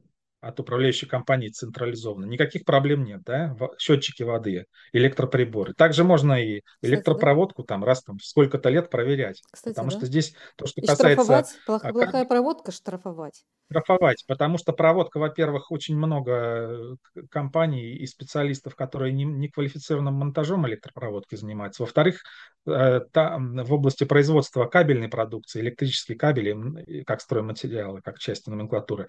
от 0.46 0.60
управляющей 0.60 1.08
компании 1.08 1.50
централизованно. 1.50 2.26
Никаких 2.26 2.66
проблем 2.66 3.04
нет, 3.04 3.22
да? 3.26 3.56
Счетчики 3.80 4.24
воды, 4.24 4.66
электроприборы. 4.94 5.74
Также 5.74 6.04
можно 6.04 6.34
и 6.34 6.62
Кстати, 6.62 6.66
да. 6.82 6.88
электропроводку 6.90 7.64
там 7.64 7.84
раз 7.84 8.04
там 8.04 8.20
сколько-то 8.20 8.70
лет 8.70 8.90
проверять. 8.90 9.42
Кстати, 9.52 9.74
Потому 9.74 9.92
да. 9.92 9.98
что 9.98 10.06
здесь 10.06 10.36
то, 10.56 10.68
что 10.68 10.82
И 10.82 10.86
касается 10.86 11.24
штрафовать, 11.24 11.56
плох- 11.68 11.80
а, 11.84 11.92
плохая 11.92 12.26
проводка 12.26 12.72
штрафовать. 12.72 13.44
штрафовать, 13.72 14.24
потому 14.28 14.58
что 14.58 14.72
проводка, 14.74 15.18
во-первых, 15.18 15.72
очень 15.72 15.98
много 15.98 16.32
э, 16.32 17.22
компаний 17.32 17.96
и 17.96 18.06
специалистов, 18.06 18.76
которые 18.76 19.12
не, 19.14 19.24
не 19.24 19.50
квалифицированным 19.50 20.14
монтажом 20.14 20.68
электропроводки 20.68 21.36
занимаются. 21.36 21.82
Во-вторых, 21.84 22.22
э, 22.68 23.02
там 23.12 23.64
в 23.64 23.74
области 23.74 24.04
производства 24.04 24.66
кабельной 24.66 25.10
продукции, 25.10 25.62
электрические 25.62 26.18
кабели, 26.18 27.04
как 27.04 27.22
стройматериалы, 27.22 28.02
как 28.02 28.20
части 28.20 28.50
номенклатуры, 28.50 29.08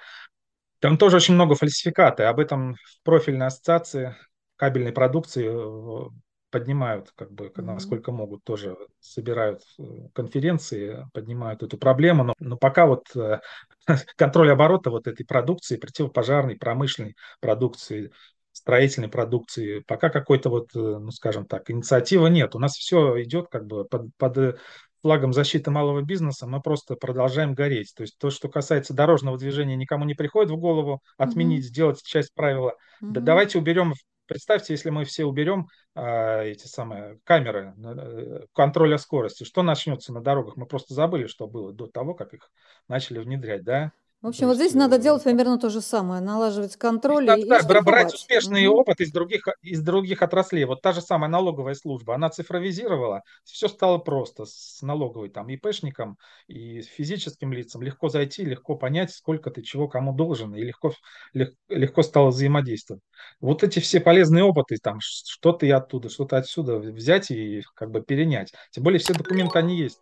там 0.81 0.99
тоже 0.99 1.17
очень 1.17 1.35
много 1.35 1.55
фальсификата, 1.55 2.25
и 2.25 2.27
об 2.27 2.41
этом 2.41 2.75
в 2.75 3.03
профильной 3.05 3.47
ассоциации 3.47 4.17
кабельной 4.57 4.93
продукции 4.93 5.47
э, 5.49 6.11
поднимают, 6.51 7.13
как 7.15 7.33
бы, 7.33 7.53
насколько 7.57 8.13
могут, 8.13 8.45
тоже 8.45 8.77
собирают 9.01 9.63
э, 9.79 9.83
конференции, 10.15 11.07
поднимают 11.13 11.63
эту 11.63 11.79
проблему. 11.79 12.25
Но, 12.25 12.35
но 12.39 12.57
пока 12.57 12.87
вот 12.87 13.07
э, 13.15 13.41
контроль 14.17 14.51
оборота 14.51 14.91
вот 14.91 15.07
этой 15.07 15.25
продукции, 15.25 15.77
противопожарной, 15.77 16.57
промышленной 16.57 17.17
продукции, 17.41 18.11
строительной 18.53 19.09
продукции, 19.09 19.81
пока 19.81 20.09
какой-то 20.09 20.49
вот, 20.49 20.71
ну, 20.73 21.11
скажем 21.11 21.45
так, 21.45 21.71
инициативы 21.71 22.31
нет. 22.31 22.55
У 22.55 22.59
нас 22.59 22.73
все 22.73 23.23
идет 23.23 23.49
как 23.51 23.67
бы 23.67 23.85
под, 23.85 24.09
под 24.17 24.59
флагом 25.07 25.33
защиты 25.33 25.71
малого 25.71 26.03
бизнеса, 26.03 26.49
мы 26.49 26.61
просто 26.61 26.97
продолжаем 26.97 27.55
гореть. 27.55 27.93
То 27.97 28.03
есть 28.03 28.19
то, 28.19 28.29
что 28.31 28.49
касается 28.49 28.93
дорожного 28.93 29.39
движения, 29.39 29.77
никому 29.77 30.05
не 30.05 30.15
приходит 30.15 30.51
в 30.51 30.57
голову 30.57 31.01
отменить, 31.17 31.65
Мгм. 31.65 31.69
сделать 31.69 32.03
часть 32.03 32.35
правила. 32.35 32.75
Да 33.09 33.21
Мгм. 33.21 33.21
давайте 33.21 33.59
уберем, 33.59 33.93
представьте, 34.27 34.73
если 34.73 34.91
мы 34.91 35.05
все 35.05 35.25
уберем 35.25 35.69
а, 35.95 36.43
эти 36.43 36.67
самые 36.67 37.21
камеры 37.23 37.73
э, 37.79 38.47
контроля 38.53 38.99
скорости, 38.99 39.45
что 39.45 39.63
начнется 39.63 40.13
на 40.13 40.21
дорогах? 40.21 40.57
Мы 40.57 40.67
просто 40.67 40.93
забыли, 40.93 41.29
что 41.29 41.47
было 41.47 41.73
до 41.73 41.87
того, 41.87 42.15
как 42.15 42.35
их 42.35 42.51
начали 42.89 43.21
внедрять, 43.21 43.63
да? 43.63 43.93
В 44.27 44.31
общем, 44.31 44.49
вот 44.49 44.57
здесь 44.57 44.75
надо 44.75 44.97
э, 44.97 44.99
делать 44.99 45.23
примерно 45.23 45.57
то 45.57 45.71
же 45.71 45.81
самое, 45.81 46.21
налаживать 46.21 46.75
контроль 46.77 47.27
надо, 47.27 47.41
и, 47.41 47.45
и 47.45 47.49
да, 47.49 47.63
бра- 47.63 47.81
брать 47.81 48.13
успешный 48.13 48.67
Мгм. 48.67 48.75
опыт 48.75 49.01
из 49.01 49.13
других, 49.13 49.47
из 49.63 49.81
других 49.83 50.21
отраслей. 50.21 50.65
Вот 50.65 50.83
та 50.83 50.91
же 50.91 51.01
самая 51.01 51.31
налоговая 51.31 51.75
служба, 51.75 52.17
она 52.17 52.29
цифровизировала, 52.29 53.23
все 53.45 53.69
стало 53.69 53.99
просто 53.99 54.45
с 54.45 54.83
налоговой, 54.83 55.29
там, 55.29 55.49
ИПшникам 55.49 56.19
и 56.49 56.83
физическим 56.83 57.53
лицам. 57.53 57.83
Легко 57.83 58.09
зайти, 58.09 58.45
легко 58.45 58.75
понять, 58.75 59.13
сколько 59.13 59.53
ты 59.53 59.63
чего 59.63 59.87
кому 59.87 60.13
должен, 60.13 60.57
и 60.57 60.63
легко, 60.65 60.93
лег- 61.33 61.55
легко 61.69 62.03
стало 62.03 62.31
взаимодействовать. 62.31 63.05
Вот 63.41 63.63
эти 63.63 63.79
все 63.79 64.01
полезные 64.01 64.43
опыты, 64.43 64.79
там, 64.83 64.99
что-то 65.01 65.67
и 65.67 65.71
оттуда, 65.71 66.09
что-то 66.09 66.37
отсюда 66.37 66.81
взять 66.81 67.31
и 67.31 67.63
как 67.77 67.93
бы 67.93 68.03
перенять. 68.03 68.53
Тем 68.73 68.83
более 68.83 68.99
все 68.99 69.15
документы, 69.15 69.57
они 69.57 69.79
есть 69.79 70.01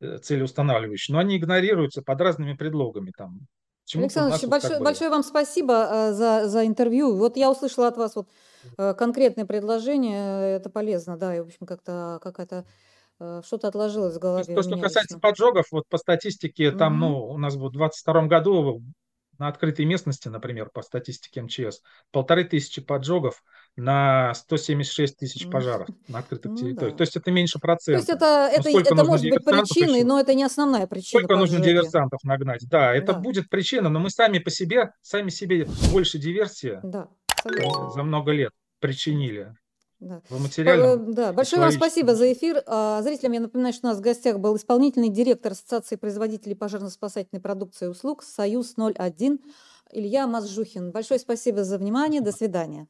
э, 0.00 0.18
целеустанавливающие, 0.18 1.14
но 1.14 1.20
они 1.20 1.36
игнорируются 1.36 2.02
под 2.02 2.20
разными 2.20 2.54
предлогами. 2.54 3.12
Там, 3.16 3.46
почему-то 3.90 4.20
у 4.20 4.24
Александр 4.24 4.36
Ильич, 4.36 4.50
большое, 4.50 4.78
бы... 4.78 4.84
большое 4.84 5.10
вам 5.10 5.22
спасибо 5.22 5.88
э, 5.90 6.12
за, 6.12 6.48
за 6.48 6.66
интервью. 6.66 7.16
Вот 7.16 7.36
я 7.36 7.50
услышала 7.50 7.88
от 7.88 7.96
вас 7.96 8.16
вот 8.16 8.28
э, 8.78 8.94
конкретное 8.94 9.44
предложение, 9.44 10.56
это 10.56 10.70
полезно, 10.70 11.16
да, 11.16 11.36
и, 11.36 11.40
в 11.40 11.46
общем, 11.46 11.66
как-то 11.66 12.18
какая-то 12.22 12.64
э, 13.18 13.42
что-то 13.44 13.68
отложилось 13.68 14.16
в 14.16 14.18
голове 14.18 14.54
то, 14.54 14.62
что 14.62 14.78
касается 14.78 15.16
лично. 15.16 15.20
поджогов, 15.20 15.66
вот 15.70 15.86
по 15.88 15.98
статистике, 15.98 16.70
там, 16.72 16.94
Мгм. 16.94 17.00
ну, 17.00 17.24
у 17.30 17.38
нас 17.38 17.54
в 17.54 17.70
22 17.70 18.26
году 18.26 18.82
на 19.40 19.48
открытой 19.48 19.86
местности, 19.86 20.28
например, 20.28 20.68
по 20.72 20.82
статистике 20.82 21.40
МЧС, 21.42 21.80
полторы 22.12 22.44
тысячи 22.44 22.80
поджогов 22.82 23.42
на 23.74 24.34
176 24.34 25.16
тысяч 25.16 25.48
пожаров 25.50 25.88
на 26.08 26.18
открытых 26.18 26.52
Ну 26.52 26.56
территориях. 26.58 26.92
да. 26.92 26.98
То 26.98 27.02
есть 27.02 27.16
это 27.16 27.30
меньше 27.30 27.58
То 27.58 27.92
есть 27.92 28.08
это, 28.10 28.50
Но 28.52 28.78
это, 28.78 28.92
это 28.94 29.04
может 29.04 29.28
быть 29.28 29.44
причиной, 29.44 29.98
еще? 30.00 30.06
но 30.06 30.20
это 30.20 30.34
не 30.34 30.44
основная 30.44 30.86
причина 30.86 31.22
Сколько 31.22 31.36
нужно 31.40 31.58
диверсантов 31.60 32.22
нагнать? 32.22 32.68
Да, 32.68 32.94
это 32.94 33.14
Да, 33.14 33.18
будет 33.18 33.48
причина, 33.48 33.88
но 33.88 33.98
мы 33.98 34.10
сами 34.10 34.38
по 34.38 34.50
себе, 34.50 34.92
сами 35.00 35.30
себе 35.30 35.66
больше 35.90 36.18
диверсия 36.18 36.80
да, 36.82 37.08
э, 37.46 37.50
за 37.94 38.02
много 38.02 38.32
лет 38.32 38.52
причинили 38.78 39.54
Да. 40.00 40.20
в 40.24 40.28
По- 40.28 40.34
э, 40.34 40.38
материальном 40.38 41.12
Да, 41.12 41.32
большое 41.32 41.62
вам 41.62 41.72
спасибо 41.72 42.14
за 42.14 42.32
эфир. 42.32 42.62
А, 42.66 43.02
Зрителям 43.02 43.32
я 43.32 43.40
напоминаю, 43.40 43.74
что 43.74 43.86
у 43.86 43.90
нас 43.90 43.98
в 43.98 44.00
гостях 44.00 44.38
был 44.38 44.56
исполнительный 44.56 45.10
директор 45.10 45.52
Ассоциации 45.52 45.96
производителей 45.96 46.54
пожарно-спасательной 46.54 47.40
продукции 47.40 47.86
и 47.86 47.88
услуг 47.88 48.22
«Союз 48.22 48.74
01» 48.76 49.40
Илья 49.92 50.26
Мазжухин. 50.26 50.90
Большое 50.90 51.20
спасибо 51.20 51.64
за 51.64 51.76
внимание. 51.76 52.20
До 52.20 52.32
свидания. 52.32 52.86